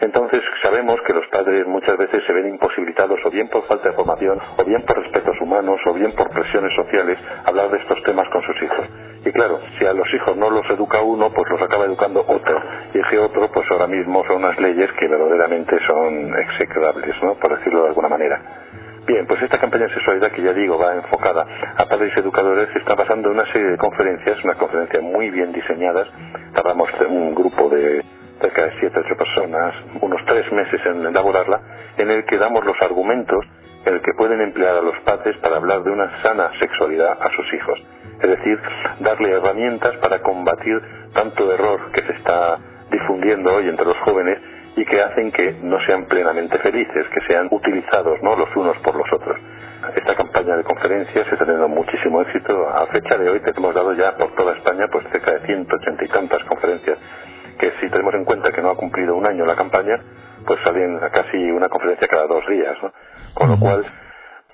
Entonces 0.00 0.42
sabemos 0.62 1.00
que 1.02 1.12
los 1.12 1.26
padres 1.26 1.66
muchas 1.66 1.96
veces 1.96 2.22
se 2.24 2.32
ven 2.32 2.48
imposibilitados 2.48 3.18
o 3.24 3.30
bien 3.30 3.48
por 3.48 3.66
falta 3.66 3.88
de 3.88 3.96
formación, 3.96 4.40
o 4.56 4.64
bien 4.64 4.82
por 4.86 5.02
respetos 5.02 5.40
humanos, 5.40 5.80
o 5.86 5.92
bien 5.92 6.14
por 6.14 6.30
presiones 6.30 6.72
sociales, 6.74 7.18
hablar 7.44 7.70
de 7.70 7.78
estos 7.78 8.00
temas 8.04 8.28
con 8.28 8.42
sus 8.42 8.62
hijos. 8.62 8.86
Y 9.28 9.32
claro, 9.32 9.60
si 9.78 9.84
a 9.84 9.92
los 9.92 10.08
hijos 10.14 10.38
no 10.38 10.48
los 10.48 10.64
educa 10.70 11.02
uno, 11.02 11.30
pues 11.30 11.46
los 11.50 11.60
acaba 11.60 11.84
educando 11.84 12.24
otro. 12.26 12.62
Y 12.94 12.98
ese 12.98 13.18
otro, 13.18 13.50
pues 13.52 13.70
ahora 13.70 13.86
mismo 13.86 14.24
son 14.26 14.36
unas 14.36 14.58
leyes 14.58 14.90
que 14.98 15.06
verdaderamente 15.06 15.76
son 15.86 16.32
execrables, 16.34 17.14
¿no? 17.22 17.34
Por 17.34 17.54
decirlo 17.58 17.82
de 17.82 17.88
alguna 17.88 18.08
manera. 18.08 18.40
Bien, 19.06 19.26
pues 19.26 19.42
esta 19.42 19.58
campaña 19.58 19.86
de 19.86 19.92
sexualidad 19.92 20.32
que 20.32 20.40
ya 20.40 20.54
digo 20.54 20.78
va 20.78 20.94
enfocada 20.94 21.44
a 21.76 21.84
padres 21.84 22.16
educadores 22.16 22.74
está 22.74 22.96
pasando 22.96 23.30
una 23.30 23.44
serie 23.52 23.72
de 23.72 23.76
conferencias, 23.76 24.42
unas 24.42 24.56
conferencias 24.56 25.02
muy 25.02 25.28
bien 25.28 25.52
diseñadas. 25.52 26.08
Tardamos 26.54 26.88
un 27.06 27.34
grupo 27.34 27.68
de 27.68 28.02
cerca 28.40 28.64
de 28.64 28.80
siete 28.80 28.98
ocho 28.98 29.14
personas, 29.14 29.74
unos 30.00 30.24
tres 30.24 30.50
meses 30.52 30.80
en 30.86 31.04
elaborarla, 31.04 31.60
en 31.98 32.10
el 32.10 32.24
que 32.24 32.38
damos 32.38 32.64
los 32.64 32.80
argumentos 32.80 33.44
en 33.44 33.57
el 33.84 34.02
que 34.02 34.12
pueden 34.14 34.40
emplear 34.40 34.76
a 34.76 34.82
los 34.82 34.98
padres 35.00 35.36
para 35.38 35.56
hablar 35.56 35.82
de 35.82 35.90
una 35.90 36.22
sana 36.22 36.50
sexualidad 36.58 37.18
a 37.20 37.30
sus 37.30 37.52
hijos. 37.54 37.80
Es 38.20 38.28
decir, 38.28 38.58
darle 39.00 39.30
herramientas 39.30 39.96
para 39.98 40.20
combatir 40.20 40.80
tanto 41.14 41.52
error 41.52 41.92
que 41.92 42.02
se 42.02 42.12
está 42.12 42.58
difundiendo 42.90 43.54
hoy 43.54 43.68
entre 43.68 43.86
los 43.86 43.96
jóvenes 43.98 44.38
y 44.76 44.84
que 44.84 45.00
hacen 45.00 45.32
que 45.32 45.52
no 45.62 45.78
sean 45.86 46.06
plenamente 46.06 46.58
felices, 46.58 47.06
que 47.08 47.20
sean 47.26 47.48
utilizados 47.50 48.20
¿no? 48.22 48.36
los 48.36 48.54
unos 48.56 48.76
por 48.78 48.96
los 48.96 49.12
otros. 49.12 49.36
Esta 49.94 50.14
campaña 50.16 50.56
de 50.56 50.64
conferencias 50.64 51.26
está 51.26 51.44
teniendo 51.44 51.68
muchísimo 51.68 52.20
éxito. 52.22 52.68
A 52.68 52.86
fecha 52.86 53.16
de 53.16 53.30
hoy 53.30 53.40
te 53.40 53.50
hemos 53.56 53.74
dado 53.74 53.92
ya 53.94 54.14
por 54.16 54.34
toda 54.34 54.54
España 54.54 54.86
pues 54.90 55.06
cerca 55.12 55.32
de 55.32 55.46
180 55.46 56.04
y 56.04 56.08
tantas 56.08 56.44
conferencias 56.44 56.98
que 57.58 57.72
si 57.80 57.88
tenemos 57.90 58.14
en 58.14 58.24
cuenta 58.24 58.52
que 58.52 58.62
no 58.62 58.70
ha 58.70 58.76
cumplido 58.76 59.16
un 59.16 59.26
año 59.26 59.44
la 59.44 59.56
campaña, 59.56 59.96
pues 60.46 60.60
salen 60.64 60.98
a 61.02 61.10
casi 61.10 61.36
una 61.50 61.68
conferencia 61.68 62.06
cada 62.08 62.26
dos 62.26 62.46
días, 62.48 62.76
¿no? 62.82 62.92
Con 63.34 63.50
lo 63.50 63.58
cual 63.58 63.84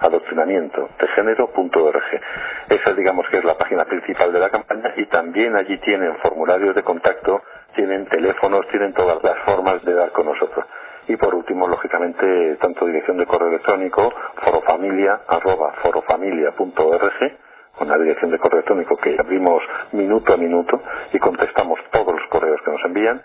adoctrinamiento 0.00 0.88
de 0.98 1.08
género.org. 1.08 2.20
Esa 2.68 2.92
digamos 2.94 3.26
que 3.28 3.38
es 3.38 3.44
la 3.44 3.56
página 3.56 3.84
principal 3.84 4.32
de 4.32 4.38
la 4.38 4.50
campaña 4.50 4.94
y 4.96 5.06
también 5.06 5.56
allí 5.56 5.78
tienen 5.78 6.16
formularios 6.18 6.74
de 6.74 6.82
contacto, 6.82 7.42
tienen 7.74 8.06
teléfonos, 8.06 8.66
tienen 8.68 8.92
todas 8.92 9.22
las 9.22 9.38
formas 9.44 9.84
de 9.84 9.94
dar 9.94 10.12
con 10.12 10.26
nosotros. 10.26 10.64
Y 11.08 11.16
por 11.16 11.34
último, 11.34 11.66
lógicamente, 11.66 12.56
tanto 12.60 12.84
dirección 12.84 13.16
de 13.16 13.26
correo 13.26 13.48
electrónico, 13.48 14.12
forofamilia, 14.42 15.20
arroba 15.26 15.72
forofamilia.org, 15.82 17.38
una 17.80 17.96
dirección 17.96 18.30
de 18.30 18.38
correo 18.38 18.58
electrónico 18.58 18.96
que 18.96 19.16
abrimos 19.18 19.62
minuto 19.92 20.34
a 20.34 20.36
minuto 20.36 20.82
y 21.12 21.18
contestamos 21.18 21.80
todos 21.90 22.12
los 22.12 22.28
correos 22.28 22.60
que 22.62 22.70
nos 22.70 22.84
envían, 22.84 23.22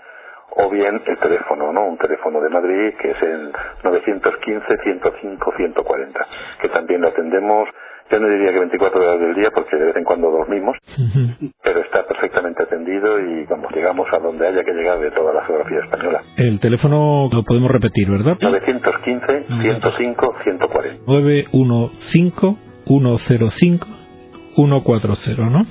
o 0.56 0.70
bien 0.70 1.02
el 1.06 1.18
teléfono, 1.18 1.72
¿no? 1.74 1.88
Un 1.88 1.98
teléfono 1.98 2.40
de 2.42 2.50
Madrid 2.50 2.94
que 3.02 3.12
es 3.12 3.22
el 3.22 3.52
915-105-140, 3.84 6.26
que 6.62 6.70
también 6.70 7.02
lo 7.02 7.10
atendemos, 7.10 7.68
yo 8.12 8.20
no 8.20 8.28
diría 8.30 8.52
que 8.52 8.60
24 8.60 9.02
horas 9.02 9.18
del 9.20 9.34
día 9.36 9.50
porque 9.54 9.78
de 9.78 9.86
vez 9.86 9.96
en 9.96 10.04
cuando 10.04 10.30
dormimos, 10.30 10.76
pero 11.64 11.80
está 11.80 12.06
perfectamente 12.06 12.64
atendido 12.64 13.18
y 13.20 13.46
vamos, 13.46 13.72
llegamos 13.74 14.08
a 14.14 14.20
donde 14.20 14.46
haya 14.48 14.64
que 14.64 14.74
llegar 14.74 15.00
de 15.00 15.10
toda 15.12 15.34
la 15.34 15.44
geografía 15.46 15.80
española. 15.80 16.22
El 16.38 16.60
teléfono 16.60 17.30
lo 17.32 17.44
podemos 17.44 17.72
repetir, 17.72 18.12
¿verdad? 18.12 18.38
915-105-140. 18.40 21.00
915-105. 21.06 23.93
140, 24.56 25.50
¿no? 25.50 25.66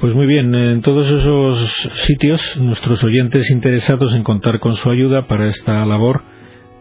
Pues 0.00 0.14
muy 0.14 0.26
bien, 0.26 0.54
en 0.54 0.82
todos 0.82 1.06
esos 1.08 1.58
sitios 2.06 2.56
nuestros 2.60 3.02
oyentes 3.04 3.50
interesados 3.50 4.14
en 4.14 4.22
contar 4.22 4.60
con 4.60 4.72
su 4.72 4.90
ayuda 4.90 5.22
para 5.22 5.46
esta 5.46 5.84
labor 5.84 6.22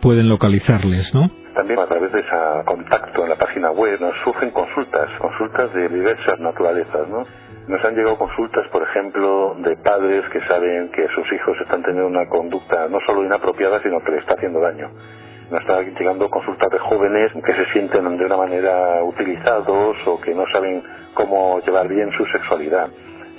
pueden 0.02 0.30
localizarles, 0.30 1.14
¿no? 1.14 1.30
También 1.54 1.80
a 1.80 1.88
través 1.88 2.12
de 2.12 2.20
ese 2.20 2.30
contacto 2.66 3.24
en 3.24 3.30
la 3.30 3.38
página 3.38 3.72
web 3.72 4.00
nos 4.00 4.14
surgen 4.24 4.52
consultas, 4.52 5.10
consultas 5.20 5.74
de 5.74 5.90
diversas 5.90 6.40
naturalezas, 6.40 7.08
¿no? 7.10 7.26
Nos 7.68 7.84
han 7.84 7.96
llegado 7.96 8.18
consultas, 8.18 8.68
por 8.68 8.84
ejemplo, 8.84 9.56
de 9.58 9.76
padres 9.78 10.24
que 10.32 10.42
saben 10.42 10.90
que 10.92 11.08
sus 11.16 11.26
hijos 11.34 11.58
están 11.62 11.82
teniendo 11.82 12.08
una 12.08 12.28
conducta 12.28 12.88
no 12.90 13.00
solo 13.08 13.26
inapropiada, 13.26 13.82
sino 13.82 14.00
que 14.02 14.12
le 14.12 14.18
está 14.20 14.36
haciendo 14.36 14.60
daño 14.60 14.90
nos 15.50 15.62
están 15.62 15.86
llegando 15.94 16.30
consultas 16.30 16.72
de 16.72 16.80
jóvenes 16.80 17.32
que 17.34 17.54
se 17.54 17.72
sienten 17.72 18.18
de 18.18 18.26
una 18.26 18.38
manera 18.38 19.04
utilizados 19.04 19.96
o 20.08 20.20
que 20.20 20.34
no 20.34 20.46
saben 20.52 20.82
cómo 21.14 21.60
llevar 21.62 21.88
bien 21.88 22.10
su 22.12 22.26
sexualidad. 22.26 22.90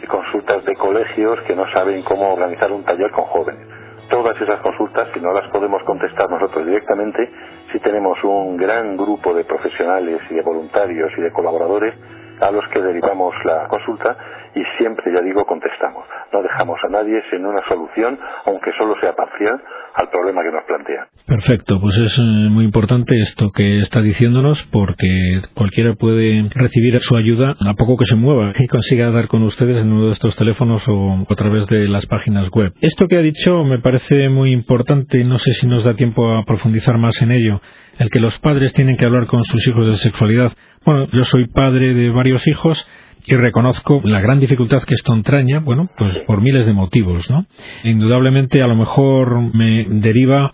Y 0.03 0.07
consultas 0.07 0.65
de 0.65 0.75
colegios 0.77 1.41
que 1.43 1.57
no 1.57 1.71
saben 1.73 2.03
cómo 2.03 2.35
organizar 2.35 2.71
un 2.71 2.85
taller 2.85 3.11
con 3.11 3.25
jóvenes. 3.25 3.67
Todas 4.09 4.41
esas 4.41 4.61
consultas, 4.61 5.09
si 5.13 5.21
no 5.21 5.33
las 5.33 5.51
podemos 5.51 5.83
contestar 5.83 6.31
nosotros 6.31 6.65
directamente, 6.65 7.29
si 7.73 7.81
tenemos 7.81 8.23
un 8.23 8.57
gran 8.57 8.97
grupo 8.97 9.35
de 9.35 9.45
profesionales 9.45 10.21
y 10.31 10.35
de 10.35 10.43
voluntarios 10.43 11.11
y 11.17 11.23
de 11.23 11.33
colaboradores 11.33 11.95
a 12.41 12.51
los 12.51 12.65
que 12.73 12.81
derivamos 12.81 13.35
la 13.45 13.67
consulta 13.69 14.17
y 14.55 14.63
siempre, 14.79 15.13
ya 15.13 15.21
digo, 15.21 15.45
contestamos. 15.45 16.07
No 16.33 16.43
dejamos 16.43 16.79
a 16.85 16.89
nadie 16.89 17.23
sin 17.31 17.45
una 17.45 17.63
solución, 17.69 18.19
aunque 18.47 18.73
solo 18.79 18.95
sea 19.01 19.13
parcial, 19.15 19.61
al 19.95 20.09
problema 20.09 20.43
que 20.43 20.51
nos 20.51 20.65
plantea. 20.65 21.09
Perfecto, 21.27 21.79
pues 21.81 21.99
es 21.99 22.19
eh, 22.19 22.23
muy 22.23 22.65
importante 22.65 23.19
esto 23.19 23.49
que 23.55 23.81
está 23.81 24.01
diciéndonos 24.01 24.67
porque 24.73 25.43
cualquiera 25.55 25.95
puede 25.95 26.49
recibir 26.55 26.99
su 27.01 27.17
ayuda 27.17 27.55
a 27.67 27.75
poco 27.75 27.97
que 27.97 28.07
se 28.07 28.15
mueva 28.15 28.53
y 28.59 28.67
consiga 28.67 29.11
dar 29.11 29.29
con 29.29 29.43
ustedes 29.43 29.83
en 29.83 29.93
uno 29.93 30.07
de 30.07 30.13
estos 30.13 30.37
teléfonos 30.37 30.85
o 30.89 31.27
a 31.29 31.35
través 31.35 31.67
de 31.67 31.89
las 31.89 32.07
páginas 32.07 32.51
web. 32.51 32.73
Esto 32.81 33.09
que 33.09 33.17
ha 33.17 33.23
dicho 33.23 33.65
me 33.65 33.79
parece 33.79 34.29
muy 34.29 34.53
importante, 34.53 35.23
no 35.25 35.39
sé 35.39 35.53
si 35.53 35.67
nos 35.67 35.85
da 35.85 35.95
tiempo 35.95 36.31
a 36.31 36.45
profundizar 36.45 36.99
más 36.99 37.21
en 37.23 37.33
ello, 37.33 37.61
el 37.99 38.11
que 38.11 38.21
los 38.21 38.39
padres 38.39 38.73
tienen 38.73 38.97
que 38.97 39.05
hablar 39.05 39.27
con 39.27 39.45
sus 39.45 39.67
hijos 39.67 39.87
de 39.87 39.93
sexualidad. 39.95 40.53
Bueno, 40.85 41.09
yo 41.13 41.25
soy 41.25 41.47
padre 41.49 41.95
de 41.95 42.11
varios 42.11 42.47
hijos 42.47 42.87
y 43.27 43.35
reconozco 43.35 44.01
la 44.05 44.21
gran 44.21 44.39
dificultad 44.39 44.83
que 44.83 44.95
esto 44.95 45.13
entraña, 45.13 45.61
bueno, 45.61 45.91
pues 45.97 46.19
por 46.21 46.41
miles 46.41 46.67
de 46.67 46.73
motivos, 46.73 47.29
¿no? 47.31 47.47
Indudablemente 47.83 48.63
a 48.63 48.69
lo 48.69 48.77
mejor 48.77 49.55
me 49.55 49.85
deriva 49.85 50.53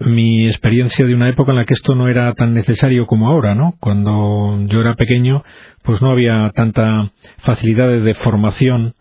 mi 0.00 0.46
experiencia 0.46 1.06
de 1.06 1.14
una 1.14 1.28
época 1.28 1.52
en 1.52 1.58
la 1.58 1.64
que 1.64 1.74
esto 1.74 1.94
no 1.94 2.08
era 2.08 2.32
tan 2.34 2.54
necesario 2.54 3.06
como 3.06 3.28
ahora, 3.28 3.54
¿no? 3.54 3.74
Cuando 3.80 4.64
yo 4.66 4.80
era 4.80 4.94
pequeño, 4.94 5.42
pues 5.82 6.02
no 6.02 6.10
había 6.10 6.50
tanta 6.54 7.10
facilidad 7.38 7.88
de 7.88 8.14
formación 8.14 8.94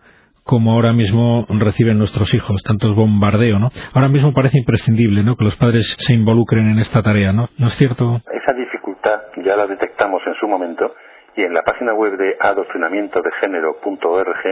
como 0.44 0.74
ahora 0.74 0.94
mismo 0.94 1.46
reciben 1.50 1.98
nuestros 1.98 2.34
hijos, 2.34 2.62
tantos 2.64 2.96
bombardeo, 2.96 3.60
¿no? 3.60 3.70
Ahora 3.94 4.10
mismo 4.10 4.34
parece 4.34 4.60
imprescindible, 4.60 5.24
¿no? 5.24 5.36
Que 5.36 5.46
los 5.46 5.56
padres 5.56 5.96
se 6.00 6.14
involucren 6.14 6.68
en 6.68 6.80
esta 6.80 7.02
tarea, 7.02 7.32
¿no? 7.32 7.50
¿No 7.58 7.68
es 7.68 7.76
cierto? 7.76 8.22
Esa 8.32 8.54
dificultad 8.54 9.22
ya 9.46 9.56
la 9.56 9.68
detectamos 9.68 10.22
en 10.26 10.34
su 10.36 10.48
momento 10.48 10.94
y 11.36 11.44
en 11.44 11.54
la 11.54 11.62
página 11.62 11.94
web 11.94 12.18
de 12.18 12.36
adoctrinamientodegénero.org, 12.40 14.44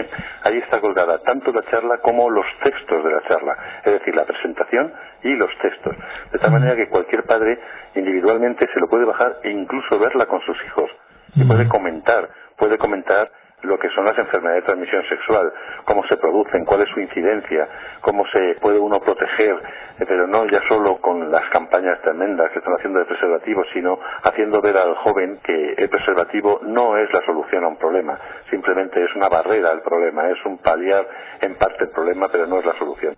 ahí 0.44 0.58
está 0.60 0.80
colgada 0.80 1.18
tanto 1.20 1.52
la 1.52 1.64
charla 1.70 1.98
como 2.02 2.30
los 2.30 2.46
textos 2.64 3.04
de 3.04 3.12
la 3.12 3.22
charla, 3.28 3.58
es 3.84 3.92
decir, 3.94 4.16
la 4.16 4.24
presentación 4.24 4.94
y 5.24 5.36
los 5.36 5.50
textos. 5.62 5.94
De 6.32 6.40
tal 6.40 6.52
manera 6.52 6.78
que 6.78 6.88
cualquier 6.88 7.24
padre 7.24 7.60
individualmente 7.96 8.66
se 8.74 8.80
lo 8.80 8.88
puede 8.88 9.04
bajar 9.06 9.34
e 9.44 9.52
incluso 9.52 10.00
verla 10.00 10.28
con 10.28 10.40
sus 10.42 10.56
hijos. 10.66 10.90
Y 11.36 11.44
puede 11.44 11.68
comentar, 11.68 12.30
puede 12.58 12.78
comentar 12.78 13.30
lo 13.64 13.78
que 13.78 13.90
son 13.90 14.06
las 14.06 14.18
enfermedades 14.18 14.64
de 14.64 14.68
transmisión 14.68 15.04
sexual, 15.08 15.52
cómo 15.86 16.06
se 16.08 16.18
producen, 16.18 16.66
cuál 16.66 16.82
es 16.82 16.90
su 16.90 17.00
incidencia, 17.00 17.68
cómo 18.02 18.26
se 18.28 18.56
puede 18.62 18.80
uno 18.80 19.00
proteger, 19.00 19.56
pero 20.00 20.28
no 20.28 20.46
ya 20.48 20.62
solo 20.68 20.98
con 20.98 21.32
las 21.32 21.48
campañas 21.50 22.02
tremendas 22.02 22.52
que 22.52 22.60
están 22.60 22.74
haciendo 22.76 23.00
de 23.00 23.06
preservativos, 23.06 23.68
sino 23.74 24.00
haciendo 24.24 24.62
ver 24.62 24.78
al 24.78 24.96
joven 24.96 25.40
que 25.44 25.74
el 25.78 25.90
preservativo 25.90 26.60
no 26.64 26.98
es 26.98 27.12
la 27.12 27.22
solución 27.26 27.64
a 27.64 27.68
un 27.68 27.78
problema, 27.78 28.18
simplemente 28.50 29.04
es 29.04 29.16
una 29.16 29.30
barrera 29.30 29.72
al 29.72 29.82
problema, 29.82 30.30
es 30.30 30.44
un 30.46 30.58
paliar 30.60 31.08
en 31.42 31.56
parte 31.56 31.86
el 31.86 31.90
problema, 31.92 32.28
pero 32.32 32.48
no 32.48 32.60
es 32.60 32.66
la 32.66 32.78
solución 32.78 33.16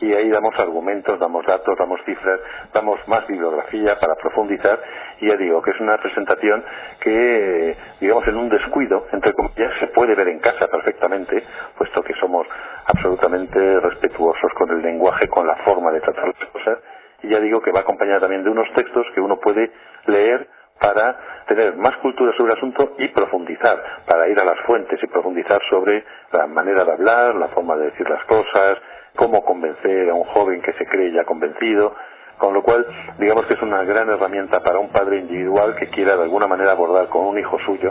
y 0.00 0.12
ahí 0.12 0.28
damos 0.28 0.58
argumentos, 0.58 1.18
damos 1.20 1.46
datos, 1.46 1.78
damos 1.78 2.00
cifras, 2.04 2.40
damos 2.72 2.98
más 3.06 3.26
bibliografía 3.26 3.98
para 4.00 4.16
profundizar. 4.16 4.80
Y 5.20 5.28
ya 5.28 5.36
digo 5.36 5.62
que 5.62 5.70
es 5.70 5.80
una 5.80 5.96
presentación 5.98 6.64
que, 7.00 7.76
digamos, 8.00 8.26
en 8.26 8.36
un 8.36 8.48
descuido, 8.48 9.06
entre 9.12 9.32
comillas, 9.32 9.72
se 9.78 9.86
puede 9.88 10.14
ver 10.14 10.28
en 10.28 10.40
casa 10.40 10.66
perfectamente, 10.66 11.42
puesto 11.78 12.02
que 12.02 12.14
somos 12.14 12.46
absolutamente 12.86 13.80
respetuosos 13.80 14.52
con 14.58 14.70
el 14.70 14.82
lenguaje, 14.82 15.28
con 15.28 15.46
la 15.46 15.56
forma 15.56 15.92
de 15.92 16.00
tratar 16.00 16.26
las 16.26 16.48
cosas. 16.50 16.78
Y 17.22 17.28
ya 17.28 17.40
digo 17.40 17.60
que 17.60 17.70
va 17.70 17.80
acompañada 17.80 18.20
también 18.20 18.44
de 18.44 18.50
unos 18.50 18.70
textos 18.74 19.06
que 19.14 19.20
uno 19.20 19.38
puede 19.38 19.70
leer 20.06 20.48
para 20.84 21.16
tener 21.46 21.76
más 21.76 21.96
cultura 21.98 22.36
sobre 22.36 22.52
el 22.52 22.58
asunto 22.58 22.94
y 22.98 23.08
profundizar, 23.08 23.82
para 24.06 24.28
ir 24.28 24.38
a 24.38 24.44
las 24.44 24.60
fuentes 24.66 25.02
y 25.02 25.06
profundizar 25.06 25.60
sobre 25.70 26.04
la 26.30 26.46
manera 26.46 26.84
de 26.84 26.92
hablar, 26.92 27.34
la 27.36 27.48
forma 27.48 27.76
de 27.76 27.86
decir 27.86 28.08
las 28.08 28.22
cosas, 28.24 28.78
cómo 29.16 29.42
convencer 29.44 30.10
a 30.10 30.14
un 30.14 30.24
joven 30.24 30.60
que 30.60 30.74
se 30.74 30.86
cree 30.86 31.12
ya 31.12 31.24
convencido, 31.24 31.94
con 32.36 32.52
lo 32.52 32.62
cual 32.62 32.84
digamos 33.18 33.46
que 33.46 33.54
es 33.54 33.62
una 33.62 33.82
gran 33.84 34.10
herramienta 34.10 34.60
para 34.60 34.78
un 34.78 34.90
padre 34.90 35.20
individual 35.20 35.74
que 35.76 35.88
quiera 35.88 36.16
de 36.16 36.24
alguna 36.24 36.46
manera 36.46 36.72
abordar 36.72 37.08
con 37.08 37.24
un 37.26 37.38
hijo 37.38 37.58
suyo, 37.60 37.90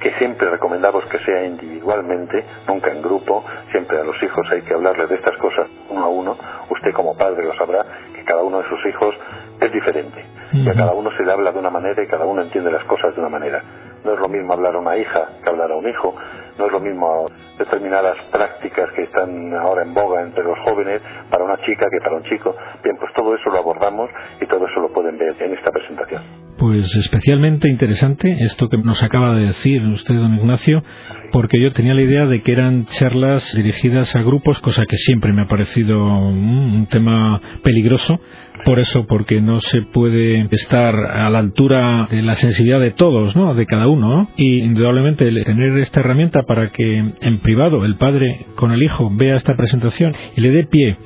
que 0.00 0.12
siempre 0.18 0.50
recomendamos 0.50 1.04
que 1.06 1.18
sea 1.20 1.44
individualmente, 1.44 2.44
nunca 2.66 2.90
en 2.90 3.02
grupo, 3.02 3.44
siempre 3.70 3.98
a 3.98 4.04
los 4.04 4.20
hijos 4.22 4.46
hay 4.50 4.62
que 4.62 4.74
hablarles 4.74 5.08
de 5.08 5.16
estas 5.16 5.36
cosas 5.36 5.68
uno 5.90 6.04
a 6.04 6.08
uno, 6.08 6.36
usted 6.70 6.92
como 6.92 7.16
padre 7.16 7.44
lo 7.44 7.54
sabrá, 7.54 7.84
que 8.14 8.24
cada 8.24 8.42
uno 8.42 8.62
de 8.62 8.68
sus 8.68 8.84
hijos 8.86 9.14
es 9.60 9.72
diferente, 9.72 10.24
y 10.52 10.68
a 10.68 10.74
cada 10.74 10.92
uno 10.92 11.10
se 11.16 11.22
le 11.22 11.32
habla 11.32 11.52
de 11.52 11.58
una 11.58 11.70
manera 11.70 12.02
y 12.02 12.06
cada 12.06 12.24
uno 12.24 12.42
entiende 12.42 12.70
las 12.70 12.84
cosas 12.84 13.14
de 13.14 13.20
una 13.20 13.30
manera. 13.30 13.62
No 14.02 14.14
es 14.14 14.18
lo 14.18 14.28
mismo 14.28 14.54
hablar 14.54 14.74
a 14.74 14.78
una 14.78 14.96
hija 14.96 15.28
que 15.44 15.50
hablar 15.50 15.70
a 15.70 15.76
un 15.76 15.86
hijo, 15.86 16.14
no 16.58 16.66
es 16.66 16.72
lo 16.72 16.80
mismo 16.80 17.26
determinadas 17.58 18.16
prácticas 18.32 18.90
que 18.92 19.02
están 19.02 19.54
ahora 19.54 19.82
en 19.82 19.92
boga 19.92 20.22
entre 20.22 20.42
los 20.42 20.58
jóvenes 20.60 21.02
para 21.30 21.44
una 21.44 21.58
chica 21.58 21.86
que 21.90 21.98
para 21.98 22.16
un 22.16 22.22
chico. 22.22 22.56
Bien, 22.82 22.96
pues 22.96 23.12
todo 23.12 23.34
eso 23.34 23.50
lo 23.50 23.58
abordamos 23.58 24.10
y 24.40 24.46
todo 24.46 24.66
eso 24.66 24.80
lo 24.80 24.88
pueden 24.88 25.18
ver 25.18 25.36
en 25.42 25.52
esta 25.52 25.70
presentación. 25.70 26.39
Pues 26.60 26.94
especialmente 26.94 27.70
interesante 27.70 28.36
esto 28.40 28.68
que 28.68 28.76
nos 28.76 29.02
acaba 29.02 29.34
de 29.34 29.46
decir 29.46 29.80
usted, 29.80 30.14
don 30.14 30.34
Ignacio, 30.34 30.84
porque 31.32 31.58
yo 31.58 31.72
tenía 31.72 31.94
la 31.94 32.02
idea 32.02 32.26
de 32.26 32.42
que 32.42 32.52
eran 32.52 32.84
charlas 32.84 33.54
dirigidas 33.56 34.14
a 34.14 34.20
grupos, 34.20 34.60
cosa 34.60 34.84
que 34.86 34.98
siempre 34.98 35.32
me 35.32 35.40
ha 35.40 35.48
parecido 35.48 36.04
un 36.04 36.86
tema 36.90 37.40
peligroso, 37.64 38.20
por 38.66 38.78
eso, 38.78 39.06
porque 39.06 39.40
no 39.40 39.62
se 39.62 39.80
puede 39.80 40.48
estar 40.50 40.94
a 40.94 41.30
la 41.30 41.38
altura 41.38 42.06
de 42.10 42.20
la 42.20 42.34
sensibilidad 42.34 42.80
de 42.80 42.90
todos, 42.90 43.34
¿no? 43.34 43.54
De 43.54 43.64
cada 43.64 43.88
uno, 43.88 44.14
¿no? 44.14 44.30
Y 44.36 44.58
indudablemente 44.58 45.32
tener 45.44 45.78
esta 45.78 46.00
herramienta 46.00 46.42
para 46.42 46.68
que 46.72 46.98
en 46.98 47.38
privado 47.38 47.86
el 47.86 47.96
padre 47.96 48.44
con 48.56 48.72
el 48.72 48.82
hijo 48.82 49.10
vea 49.10 49.36
esta 49.36 49.56
presentación 49.56 50.12
y 50.36 50.42
le 50.42 50.50
dé 50.50 50.64
pie 50.64 50.98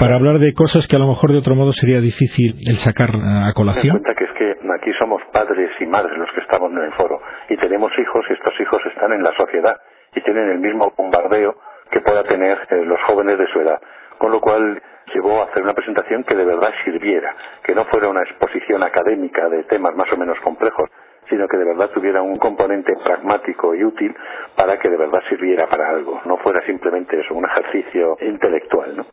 para 0.00 0.16
hablar 0.16 0.38
de 0.38 0.54
cosas 0.54 0.88
que 0.88 0.96
a 0.96 0.98
lo 0.98 1.06
mejor 1.06 1.30
de 1.30 1.38
otro 1.38 1.54
modo 1.54 1.72
sería 1.72 2.00
difícil 2.00 2.56
el 2.66 2.76
sacar 2.76 3.10
a 3.14 3.52
colación. 3.52 4.00
cuenta 4.00 4.14
que 4.14 4.24
es 4.24 4.32
que 4.32 4.56
aquí 4.72 4.92
somos 4.98 5.20
padres 5.30 5.70
y 5.78 5.84
madres 5.84 6.16
los 6.16 6.32
que 6.32 6.40
estamos 6.40 6.72
en 6.72 6.78
el 6.78 6.92
foro 6.92 7.20
y 7.50 7.56
tenemos 7.58 7.92
hijos 7.98 8.24
y 8.30 8.32
estos 8.32 8.58
hijos 8.60 8.80
están 8.86 9.12
en 9.12 9.22
la 9.22 9.36
sociedad 9.36 9.76
y 10.16 10.22
tienen 10.22 10.48
el 10.52 10.58
mismo 10.58 10.90
bombardeo 10.96 11.54
que 11.90 12.00
pueda 12.00 12.22
tener 12.22 12.58
eh, 12.70 12.84
los 12.86 12.98
jóvenes 13.02 13.36
de 13.36 13.46
su 13.52 13.60
edad. 13.60 13.78
Con 14.16 14.32
lo 14.32 14.40
cual 14.40 14.80
llevó 15.14 15.42
a 15.42 15.44
hacer 15.46 15.62
una 15.62 15.74
presentación 15.74 16.24
que 16.24 16.34
de 16.34 16.44
verdad 16.44 16.70
sirviera, 16.84 17.34
que 17.62 17.74
no 17.74 17.84
fuera 17.84 18.08
una 18.08 18.22
exposición 18.22 18.82
académica 18.82 19.48
de 19.50 19.64
temas 19.64 19.94
más 19.96 20.10
o 20.12 20.16
menos 20.16 20.38
complejos, 20.40 20.88
sino 21.30 21.48
que 21.48 21.56
de 21.56 21.64
verdad 21.64 21.88
tuviera 21.94 22.20
un 22.20 22.36
componente 22.36 22.92
pragmático 23.02 23.74
y 23.74 23.84
útil 23.84 24.12
para 24.56 24.78
que 24.78 24.90
de 24.90 24.98
verdad 24.98 25.20
sirviera 25.28 25.68
para 25.68 25.88
algo, 25.90 26.20
no 26.26 26.36
fuera 26.38 26.60
simplemente 26.66 27.18
eso, 27.18 27.34
un 27.34 27.46
ejercicio 27.46 28.18
intelectual. 28.20 28.96
¿no? 28.96 29.06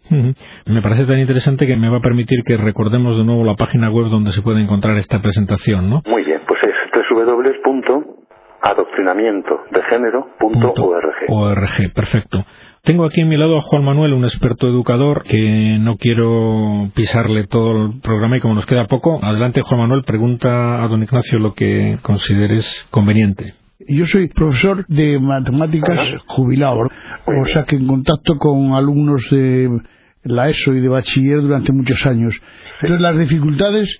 Me 0.65 0.81
parece 0.81 1.05
tan 1.05 1.19
interesante 1.19 1.67
que 1.67 1.77
me 1.77 1.89
va 1.89 1.97
a 1.97 2.01
permitir 2.01 2.43
que 2.43 2.57
recordemos 2.57 3.17
de 3.17 3.23
nuevo 3.23 3.43
la 3.43 3.55
página 3.55 3.89
web 3.91 4.07
donde 4.09 4.31
se 4.31 4.41
puede 4.41 4.61
encontrar 4.61 4.97
esta 4.97 5.21
presentación, 5.21 5.89
¿no? 5.89 6.01
Muy 6.07 6.23
bien, 6.23 6.41
pues 6.47 6.59
es 6.63 6.73
www.adoctrinamientodegénero.org. 6.91 8.16
ORG, 11.29 11.93
perfecto. 11.93 12.45
Tengo 12.83 13.05
aquí 13.05 13.21
a 13.21 13.25
mi 13.25 13.37
lado 13.37 13.57
a 13.57 13.61
Juan 13.61 13.83
Manuel, 13.83 14.13
un 14.13 14.23
experto 14.23 14.67
educador, 14.67 15.23
que 15.23 15.77
no 15.79 15.97
quiero 15.97 16.89
pisarle 16.95 17.45
todo 17.47 17.85
el 17.85 17.99
programa 18.01 18.37
y 18.37 18.39
como 18.39 18.55
nos 18.55 18.65
queda 18.65 18.87
poco, 18.87 19.19
adelante 19.21 19.61
Juan 19.61 19.81
Manuel, 19.81 20.03
pregunta 20.03 20.83
a 20.83 20.87
don 20.87 21.03
Ignacio 21.03 21.39
lo 21.39 21.53
que 21.53 21.99
consideres 22.01 22.87
conveniente. 22.89 23.53
Yo 23.87 24.05
soy 24.05 24.29
profesor 24.29 24.85
de 24.87 25.19
matemáticas 25.19 26.23
jubilado, 26.25 26.89
o 27.25 27.45
sea 27.45 27.63
que 27.65 27.75
en 27.75 27.87
contacto 27.87 28.37
con 28.37 28.73
alumnos 28.73 29.27
de 29.29 29.69
la 30.23 30.49
ESO 30.49 30.73
y 30.73 30.79
de 30.79 30.89
bachiller 30.89 31.41
durante 31.41 31.71
muchos 31.71 32.05
años. 32.05 32.39
Entonces 32.81 33.01
las 33.01 33.17
dificultades 33.17 33.97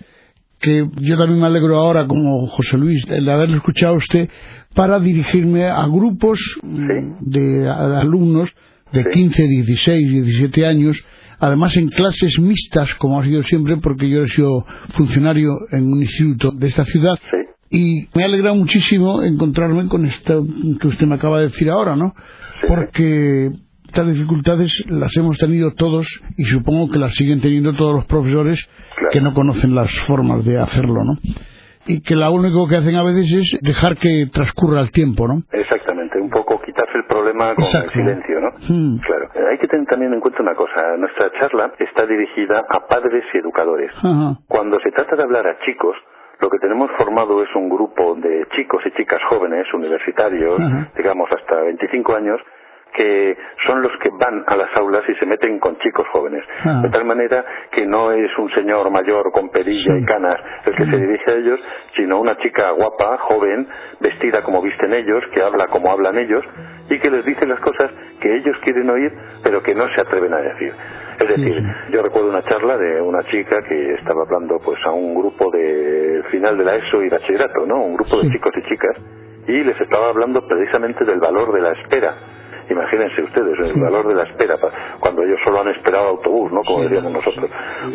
que 0.60 0.88
yo 1.02 1.18
también 1.18 1.40
me 1.40 1.48
alegro 1.48 1.78
ahora, 1.78 2.08
como 2.08 2.48
José 2.48 2.78
Luis, 2.78 3.04
de 3.06 3.32
haberlo 3.32 3.58
escuchado 3.58 3.94
a 3.94 3.98
usted, 3.98 4.30
para 4.76 5.00
dirigirme 5.00 5.66
a 5.66 5.86
grupos 5.88 6.40
de 6.64 7.70
alumnos 7.70 8.54
de 8.92 9.06
15, 9.06 9.44
16, 9.44 10.12
17 10.12 10.66
años, 10.66 11.04
además 11.40 11.76
en 11.78 11.90
clases 11.90 12.40
mixtas, 12.40 12.94
como 12.96 13.20
ha 13.20 13.24
sido 13.24 13.44
siempre, 13.44 13.78
porque 13.78 14.10
yo 14.10 14.24
he 14.24 14.30
sido 14.30 14.66
funcionario 14.90 15.52
en 15.72 15.92
un 15.92 16.02
instituto 16.02 16.52
de 16.52 16.68
esta 16.68 16.86
ciudad. 16.86 17.18
Y 17.70 18.08
me 18.14 18.24
ha 18.24 18.28
alegrado 18.28 18.56
muchísimo 18.56 19.22
encontrarme 19.24 19.88
con 19.88 20.06
esto 20.06 20.46
que 20.80 20.88
usted 20.88 21.06
me 21.06 21.16
acaba 21.16 21.40
de 21.40 21.48
decir 21.48 21.70
ahora, 21.70 21.96
¿no? 21.96 22.14
Porque 22.68 23.52
estas 23.88 24.08
dificultades 24.08 24.84
las 24.90 25.16
hemos 25.18 25.38
tenido 25.38 25.74
todos 25.74 26.06
y 26.38 26.44
supongo 26.46 26.92
que 26.92 27.00
las 27.00 27.14
siguen 27.16 27.42
teniendo 27.42 27.74
todos 27.74 27.96
los 27.96 28.06
profesores 28.06 28.70
que 29.12 29.22
no 29.22 29.34
conocen 29.34 29.74
las 29.74 29.92
formas 30.06 30.46
de 30.46 30.60
hacerlo, 30.60 31.04
¿no? 31.04 31.14
Y 31.86 32.02
que 32.02 32.16
lo 32.16 32.30
único 32.32 32.68
que 32.68 32.76
hacen 32.76 32.96
a 32.96 33.04
veces 33.04 33.32
es 33.32 33.60
dejar 33.62 33.96
que 33.96 34.28
transcurra 34.32 34.82
el 34.82 34.92
tiempo, 34.92 35.26
¿no? 35.28 35.42
Exactamente, 35.52 36.20
un 36.20 36.30
poco 36.30 36.62
quitarse 36.62 36.98
el 36.98 37.06
problema 37.06 37.56
con 37.56 37.64
el 37.64 37.90
silencio, 37.92 38.42
¿no? 38.42 38.50
Hmm. 38.68 39.00
Claro. 39.00 39.30
Eh, 39.34 39.52
hay 39.52 39.58
que 39.58 39.68
tener 39.68 39.88
también 39.88 40.14
en 40.14 40.20
cuenta 40.20 40.42
una 40.44 40.54
cosa. 40.54 40.98
Nuestra 40.98 41.32
charla 41.40 41.72
está 41.80 42.06
dirigida 42.06 42.66
a 42.70 42.88
padres 42.88 43.24
y 43.34 43.38
educadores. 43.38 43.92
Cuando 44.48 44.80
se 44.82 44.92
trata 44.92 45.16
de 45.16 45.24
hablar 45.24 45.48
a 45.48 45.60
chicos, 45.66 45.96
lo 46.42 46.50
que 46.50 46.60
tenemos 46.60 46.92
formado 46.98 47.42
es 47.42 47.50
un 47.56 47.70
grupo 47.70 48.16
de 48.16 48.46
chicos 48.56 48.84
y 48.86 48.92
chicas 48.92 49.22
jóvenes, 49.30 49.66
universitarios, 49.74 50.60
digamos 50.96 51.30
hasta 51.32 51.62
25 51.62 52.16
años, 52.16 52.42
que 52.94 53.38
son 53.66 53.82
los 53.82 53.92
que 54.02 54.10
van 54.10 54.44
a 54.48 54.56
las 54.56 54.76
aulas 54.76 55.04
y 55.08 55.16
se 55.16 55.26
meten 55.26 55.60
con 55.60 55.78
chicos 55.80 56.06
jóvenes. 56.12 56.44
Ah. 56.64 56.82
De 56.84 56.90
tal 56.90 57.06
manera 57.06 57.44
que 57.72 57.86
no 57.86 58.12
es 58.12 58.30
un 58.38 58.50
señor 58.52 58.90
mayor 58.92 59.32
con 59.32 59.50
perilla 59.50 59.98
y 59.98 60.06
canas 60.06 60.38
el 60.66 60.76
que 60.76 60.86
se 60.86 60.98
dirige 60.98 61.32
a 61.32 61.36
ellos, 61.36 61.60
sino 61.96 62.20
una 62.20 62.38
chica 62.38 62.72
guapa, 62.72 63.18
joven, 63.20 63.68
vestida 64.00 64.44
como 64.44 64.62
visten 64.62 64.94
ellos, 64.94 65.24
que 65.34 65.42
habla 65.42 65.68
como 65.68 65.92
hablan 65.92 66.18
ellos 66.18 66.44
y 66.90 67.00
que 67.00 67.10
les 67.10 67.26
dice 67.26 67.46
las 67.46 67.60
cosas 67.60 67.92
que 68.22 68.36
ellos 68.36 68.56
quieren 68.64 68.90
oír, 68.90 69.12
pero 69.44 69.62
que 69.62 69.76
no 69.76 69.88
se 69.94 70.02
atreven 70.02 70.34
a 70.34 70.38
decir. 70.38 70.74
Es 71.20 71.28
decir, 71.28 71.64
yo 71.90 72.04
recuerdo 72.04 72.30
una 72.30 72.44
charla 72.44 72.78
de 72.78 73.02
una 73.02 73.24
chica 73.24 73.64
que 73.68 73.96
estaba 73.96 74.22
hablando 74.22 74.60
pues 74.60 74.78
a 74.86 74.92
un 74.92 75.16
grupo 75.16 75.50
de 75.50 76.22
final 76.30 76.58
de 76.58 76.64
la 76.64 76.76
ESO 76.76 77.02
y 77.02 77.10
bachillerato, 77.10 77.66
¿no? 77.66 77.82
Un 77.82 77.96
grupo 77.96 78.22
de 78.22 78.30
chicos 78.30 78.54
y 78.56 78.70
chicas 78.70 78.98
y 79.48 79.64
les 79.64 79.80
estaba 79.80 80.10
hablando 80.10 80.46
precisamente 80.46 81.06
del 81.06 81.20
valor 81.20 81.54
de 81.54 81.62
la 81.62 81.72
espera 81.72 82.37
Imagínense 82.70 83.22
ustedes 83.24 83.60
el 83.60 83.82
valor 83.82 84.08
de 84.08 84.16
la 84.16 84.24
espera, 84.24 84.58
cuando 85.00 85.24
ellos 85.24 85.40
solo 85.44 85.62
han 85.62 85.70
esperado 85.70 86.10
autobús, 86.10 86.52
¿no? 86.52 86.62
Como 86.64 86.84
decíamos 86.84 87.14
nosotros. 87.14 87.50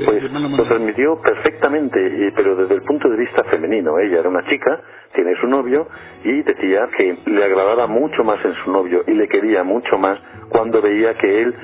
Pues 0.05 0.33
lo 0.33 0.65
transmitió 0.65 1.21
perfectamente, 1.21 2.33
pero 2.35 2.57
desde 2.57 2.75
el 2.77 2.83
punto 2.83 3.09
de 3.09 3.17
vista 3.17 3.45
femenino. 3.45 3.99
Ella 3.99 4.21
era 4.21 4.29
una 4.29 4.45
chica, 4.49 4.81
tiene 5.15 5.35
su 5.41 5.47
novio, 5.47 5.89
y 6.25 6.43
decía 6.43 6.89
que 6.97 7.19
le 7.27 7.45
agradaba 7.45 7.87
mucho 7.87 8.25
más 8.25 8.45
en 8.45 8.55
su 8.65 8.71
novio 8.71 9.03
y 9.07 9.13
le 9.13 9.29
quería 9.29 9.63
mucho 9.63 9.99
más 9.99 10.19
cuando 10.49 10.81
veía 10.81 11.15
que 11.15 11.43
él 11.43 11.55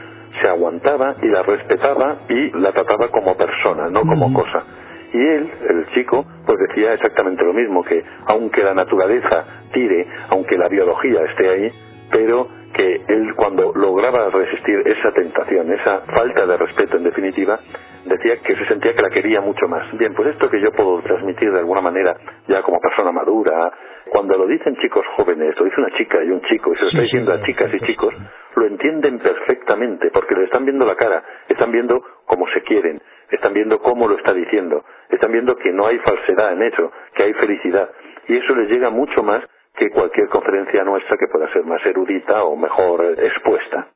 se 0.40 0.48
aguantaba 0.48 1.16
y 1.22 1.26
la 1.28 1.42
respetaba 1.42 2.18
y 2.28 2.50
la 2.58 2.72
trataba 2.72 3.08
como 3.08 3.36
persona, 3.36 3.88
no 3.88 4.00
como 4.00 4.32
cosa. 4.32 4.64
Y 5.12 5.18
él, 5.18 5.50
el 5.68 5.86
chico, 5.94 6.24
pues 6.44 6.58
decía 6.68 6.92
exactamente 6.92 7.44
lo 7.44 7.54
mismo, 7.54 7.82
que 7.82 8.04
aunque 8.26 8.62
la 8.62 8.74
naturaleza 8.74 9.44
tire, 9.72 10.06
aunque 10.28 10.58
la 10.58 10.68
biología 10.68 11.22
esté 11.30 11.48
ahí, 11.48 11.72
pero 12.10 12.46
que 12.72 13.00
él 13.09 13.35
cuando 13.37 13.72
lograba 13.74 14.31
resistir 14.31 14.83
esa 14.87 15.11
tentación, 15.12 15.72
esa 15.72 16.00
falta 16.02 16.46
de 16.46 16.57
respeto 16.57 16.96
en 16.96 17.04
definitiva, 17.04 17.59
decía 18.04 18.37
que 18.42 18.57
se 18.57 18.66
sentía 18.66 18.94
que 18.94 19.02
la 19.02 19.11
quería 19.11 19.40
mucho 19.40 19.66
más. 19.68 19.96
Bien, 19.98 20.14
pues 20.14 20.28
esto 20.28 20.48
que 20.50 20.61
yo 20.61 20.72
puedo 20.72 21.00
transmitir 21.02 21.50
de 21.52 21.59
alguna 21.59 21.81
manera 21.81 22.16
ya 22.46 22.62
como 22.62 22.81
persona 22.81 23.12
madura, 23.12 23.72
cuando 24.11 24.38
lo 24.38 24.46
dicen 24.46 24.76
chicos 24.76 25.04
jóvenes, 25.16 25.54
lo 25.59 25.64
dice 25.64 25.81
una 25.81 25.96
chica 25.96 26.22
y 26.24 26.31
un 26.31 26.40
chico, 26.42 26.72
y 26.72 26.76
se 26.76 26.83
lo 26.83 26.88
está 26.88 27.02
diciendo 27.02 27.33
a 27.33 27.42
chicas 27.42 27.70
y 27.74 27.81
chicos, 27.81 28.14
lo 28.57 28.66
entienden 28.66 29.18
perfectamente, 29.18 30.11
porque 30.12 30.35
le 30.35 30.44
están 30.44 30.64
viendo 30.64 30.87
la 30.87 30.94
cara, 30.94 31.22
están 31.48 31.70
viendo 31.70 32.02
cómo 32.26 32.46
se 32.48 32.62
quieren, 32.62 33.00
están 33.31 33.52
viendo 33.52 33.78
cómo 33.81 34.09
lo 34.09 34.16
está 34.16 34.33
diciendo, 34.33 34.85
están 35.11 35.33
viendo 35.33 35.57
que 35.57 35.72
no 35.72 35.87
hay 35.87 35.98
falsedad 35.98 36.52
en 36.52 36.62
eso, 36.62 36.92
que 37.14 37.24
hay 37.24 37.33
felicidad, 37.35 37.90
y 38.26 38.37
eso 38.37 38.54
les 38.54 38.70
llega 38.70 38.90
mucho 38.90 39.22
más 39.22 39.42
que 39.78 39.90
cualquier 39.90 40.28
conferencia 40.28 40.84
nuestra 40.84 41.16
que 41.16 41.28
pueda 41.30 41.52
ser 41.52 41.64
más 41.64 41.84
erudita 41.86 42.42
o 42.44 42.56
mejor 42.56 43.14
expuesta 43.18 43.88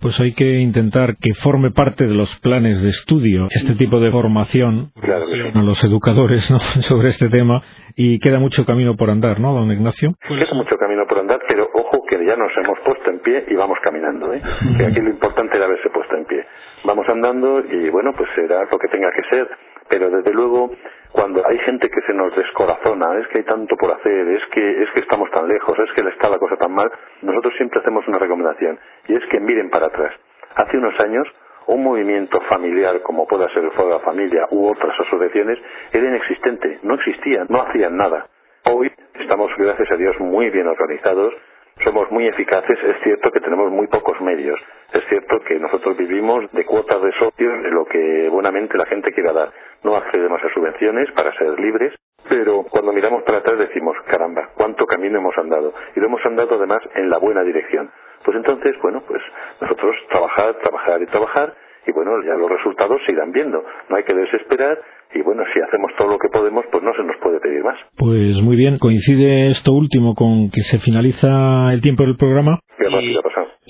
pues 0.00 0.20
hay 0.20 0.34
que 0.34 0.58
intentar 0.60 1.16
que 1.16 1.32
forme 1.42 1.70
parte 1.70 2.06
de 2.06 2.14
los 2.14 2.38
planes 2.40 2.82
de 2.82 2.90
estudio 2.90 3.46
este 3.50 3.74
tipo 3.74 3.98
de 4.00 4.10
formación 4.10 4.92
a 5.54 5.62
los 5.62 5.82
educadores 5.84 6.44
sobre 6.82 7.08
este 7.08 7.28
tema 7.28 7.62
y 7.96 8.18
queda 8.18 8.38
mucho 8.38 8.64
camino 8.66 8.94
por 8.94 9.08
andar, 9.08 9.40
¿no, 9.40 9.54
don 9.54 9.72
Ignacio? 9.72 10.14
Queda 10.28 10.54
mucho 10.54 10.76
camino 10.76 11.06
por 11.08 11.18
andar, 11.18 11.40
pero 11.48 11.66
ojo 11.72 12.04
que 12.06 12.16
ya 12.26 12.36
nos 12.36 12.52
hemos 12.58 12.78
puesto 12.84 13.10
en 13.10 13.20
pie 13.20 13.46
y 13.48 13.54
vamos 13.54 13.78
caminando, 13.82 14.34
¿eh? 14.34 14.42
Que 14.76 14.84
aquí 14.84 15.00
lo 15.00 15.08
importante 15.08 15.56
era 15.56 15.64
haberse 15.64 15.88
puesto 15.88 16.14
en 16.14 16.26
pie. 16.26 16.44
Vamos 16.84 17.08
andando 17.08 17.60
y 17.60 17.88
bueno, 17.88 18.12
pues 18.14 18.28
será 18.34 18.68
lo 18.70 18.78
que 18.78 18.88
tenga 18.88 19.10
que 19.12 19.22
ser, 19.30 19.48
pero 19.88 20.10
desde 20.10 20.32
luego 20.34 20.72
cuando 21.16 21.42
hay 21.48 21.58
gente 21.60 21.88
que 21.88 22.02
se 22.02 22.12
nos 22.12 22.36
descorazona, 22.36 23.18
es 23.18 23.26
que 23.28 23.38
hay 23.38 23.44
tanto 23.44 23.74
por 23.76 23.90
hacer, 23.90 24.28
es 24.28 24.42
que 24.52 24.82
es 24.82 24.90
que 24.90 25.00
estamos 25.00 25.30
tan 25.30 25.48
lejos, 25.48 25.78
es 25.78 25.90
que 25.94 26.02
le 26.02 26.10
está 26.10 26.28
la 26.28 26.38
cosa 26.38 26.56
tan 26.56 26.70
mal, 26.72 26.92
nosotros 27.22 27.54
siempre 27.56 27.80
hacemos 27.80 28.06
una 28.06 28.18
recomendación 28.18 28.78
y 29.08 29.14
es 29.14 29.24
que 29.30 29.40
miren 29.40 29.70
para 29.70 29.86
atrás. 29.86 30.12
Hace 30.54 30.76
unos 30.76 30.98
años 31.00 31.26
un 31.68 31.82
movimiento 31.82 32.38
familiar 32.42 33.00
como 33.00 33.26
pueda 33.26 33.48
ser 33.48 33.64
el 33.64 33.70
Foro 33.70 33.88
de 33.88 33.94
la 33.94 34.00
Familia 34.00 34.46
u 34.50 34.68
otras 34.68 34.94
asociaciones 35.00 35.58
era 35.90 36.06
inexistente, 36.06 36.80
no 36.82 36.96
existían, 36.96 37.46
no 37.48 37.62
hacían 37.62 37.96
nada. 37.96 38.26
Hoy 38.70 38.92
estamos, 39.14 39.50
gracias 39.56 39.90
a 39.90 39.96
Dios, 39.96 40.20
muy 40.20 40.50
bien 40.50 40.66
organizados, 40.66 41.32
somos 41.84 42.10
muy 42.10 42.26
eficaces, 42.26 42.78
es 42.82 42.96
cierto 43.02 43.30
que 43.30 43.40
tenemos 43.40 43.70
muy 43.70 43.86
pocos 43.86 44.20
medios, 44.20 44.58
es 44.92 45.04
cierto 45.08 45.40
que 45.40 45.58
nosotros 45.58 45.96
vivimos 45.96 46.50
de 46.52 46.64
cuotas 46.64 47.02
de 47.02 47.12
socios 47.12 47.52
lo 47.70 47.84
que 47.84 48.28
buenamente 48.30 48.78
la 48.78 48.86
gente 48.86 49.12
quiera 49.12 49.32
dar. 49.32 49.50
No 49.82 49.96
accedemos 49.96 50.42
a 50.42 50.52
subvenciones 50.54 51.10
para 51.12 51.32
ser 51.36 51.58
libres, 51.60 51.94
pero 52.28 52.64
cuando 52.64 52.92
miramos 52.92 53.22
para 53.24 53.38
atrás 53.38 53.58
decimos, 53.58 53.96
caramba, 54.06 54.50
cuánto 54.54 54.86
camino 54.86 55.18
hemos 55.18 55.36
andado. 55.38 55.74
Y 55.94 56.00
lo 56.00 56.06
hemos 56.06 56.24
andado 56.24 56.56
además 56.56 56.80
en 56.94 57.10
la 57.10 57.18
buena 57.18 57.42
dirección. 57.42 57.90
Pues 58.24 58.36
entonces, 58.36 58.74
bueno, 58.82 59.02
pues 59.06 59.22
nosotros 59.60 59.94
trabajar, 60.08 60.54
trabajar 60.54 61.02
y 61.02 61.06
trabajar, 61.06 61.54
y 61.86 61.92
bueno, 61.92 62.20
ya 62.22 62.34
los 62.34 62.50
resultados 62.50 63.00
se 63.06 63.12
irán 63.12 63.32
viendo. 63.32 63.64
No 63.88 63.96
hay 63.96 64.02
que 64.02 64.14
desesperar 64.14 64.80
y 65.14 65.22
bueno, 65.22 65.42
si 65.52 65.60
hacemos 65.60 65.90
todo 65.98 66.08
lo 66.12 66.18
que 66.18 66.28
podemos, 66.32 66.64
pues 66.70 66.82
no 66.82 66.92
se 66.94 67.02
nos 67.02 67.16
puede 67.22 67.40
pedir 67.40 67.62
más. 67.64 67.76
Pues 67.96 68.42
muy 68.42 68.56
bien, 68.56 68.78
coincide 68.78 69.48
esto 69.48 69.72
último 69.72 70.14
con 70.14 70.50
que 70.50 70.60
se 70.62 70.78
finaliza 70.78 71.72
el 71.72 71.80
tiempo 71.80 72.04
del 72.04 72.16
programa. 72.16 72.58
y, 72.78 73.16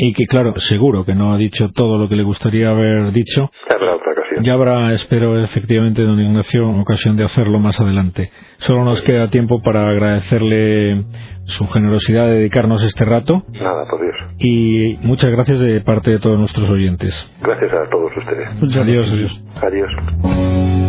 y 0.09 0.13
que 0.13 0.27
claro, 0.27 0.53
seguro 0.59 1.05
que 1.05 1.15
no 1.15 1.33
ha 1.33 1.39
dicho 1.39 1.71
todo 1.75 1.99
lo 1.99 2.09
que 2.09 2.17
le 2.17 2.23
gustaría 2.23 2.71
haber 2.71 3.13
dicho. 3.13 3.51
Ya 3.69 3.77
habrá 3.77 3.95
otra 3.97 4.13
ocasión. 4.13 4.45
Ya 4.45 4.53
habrá, 4.55 4.93
espero 4.93 5.39
efectivamente, 5.43 6.03
don 6.03 6.21
Ignacio, 6.21 6.69
ocasión 6.69 7.17
de 7.17 7.25
hacerlo 7.25 7.59
más 7.61 7.81
adelante. 7.81 8.31
Solo 8.59 8.85
nos 8.85 9.03
queda 9.03 9.31
tiempo 9.31 9.63
para 9.63 9.89
agradecerle 9.89 11.05
su 11.47 11.67
generosidad 11.69 12.27
de 12.27 12.39
dedicarnos 12.39 12.83
este 12.83 13.05
rato. 13.05 13.45
Nada, 13.53 13.87
por 13.89 14.01
Dios. 14.01 14.17
Y 14.39 14.99
muchas 15.07 15.31
gracias 15.31 15.61
de 15.61 15.81
parte 15.81 16.11
de 16.11 16.19
todos 16.19 16.39
nuestros 16.39 16.69
oyentes. 16.69 17.15
Gracias 17.43 17.73
a 17.73 17.89
todos 17.89 18.11
ustedes. 18.17 18.77
adiós, 18.77 19.11
adiós. 19.13 19.45
Adiós. 19.63 20.86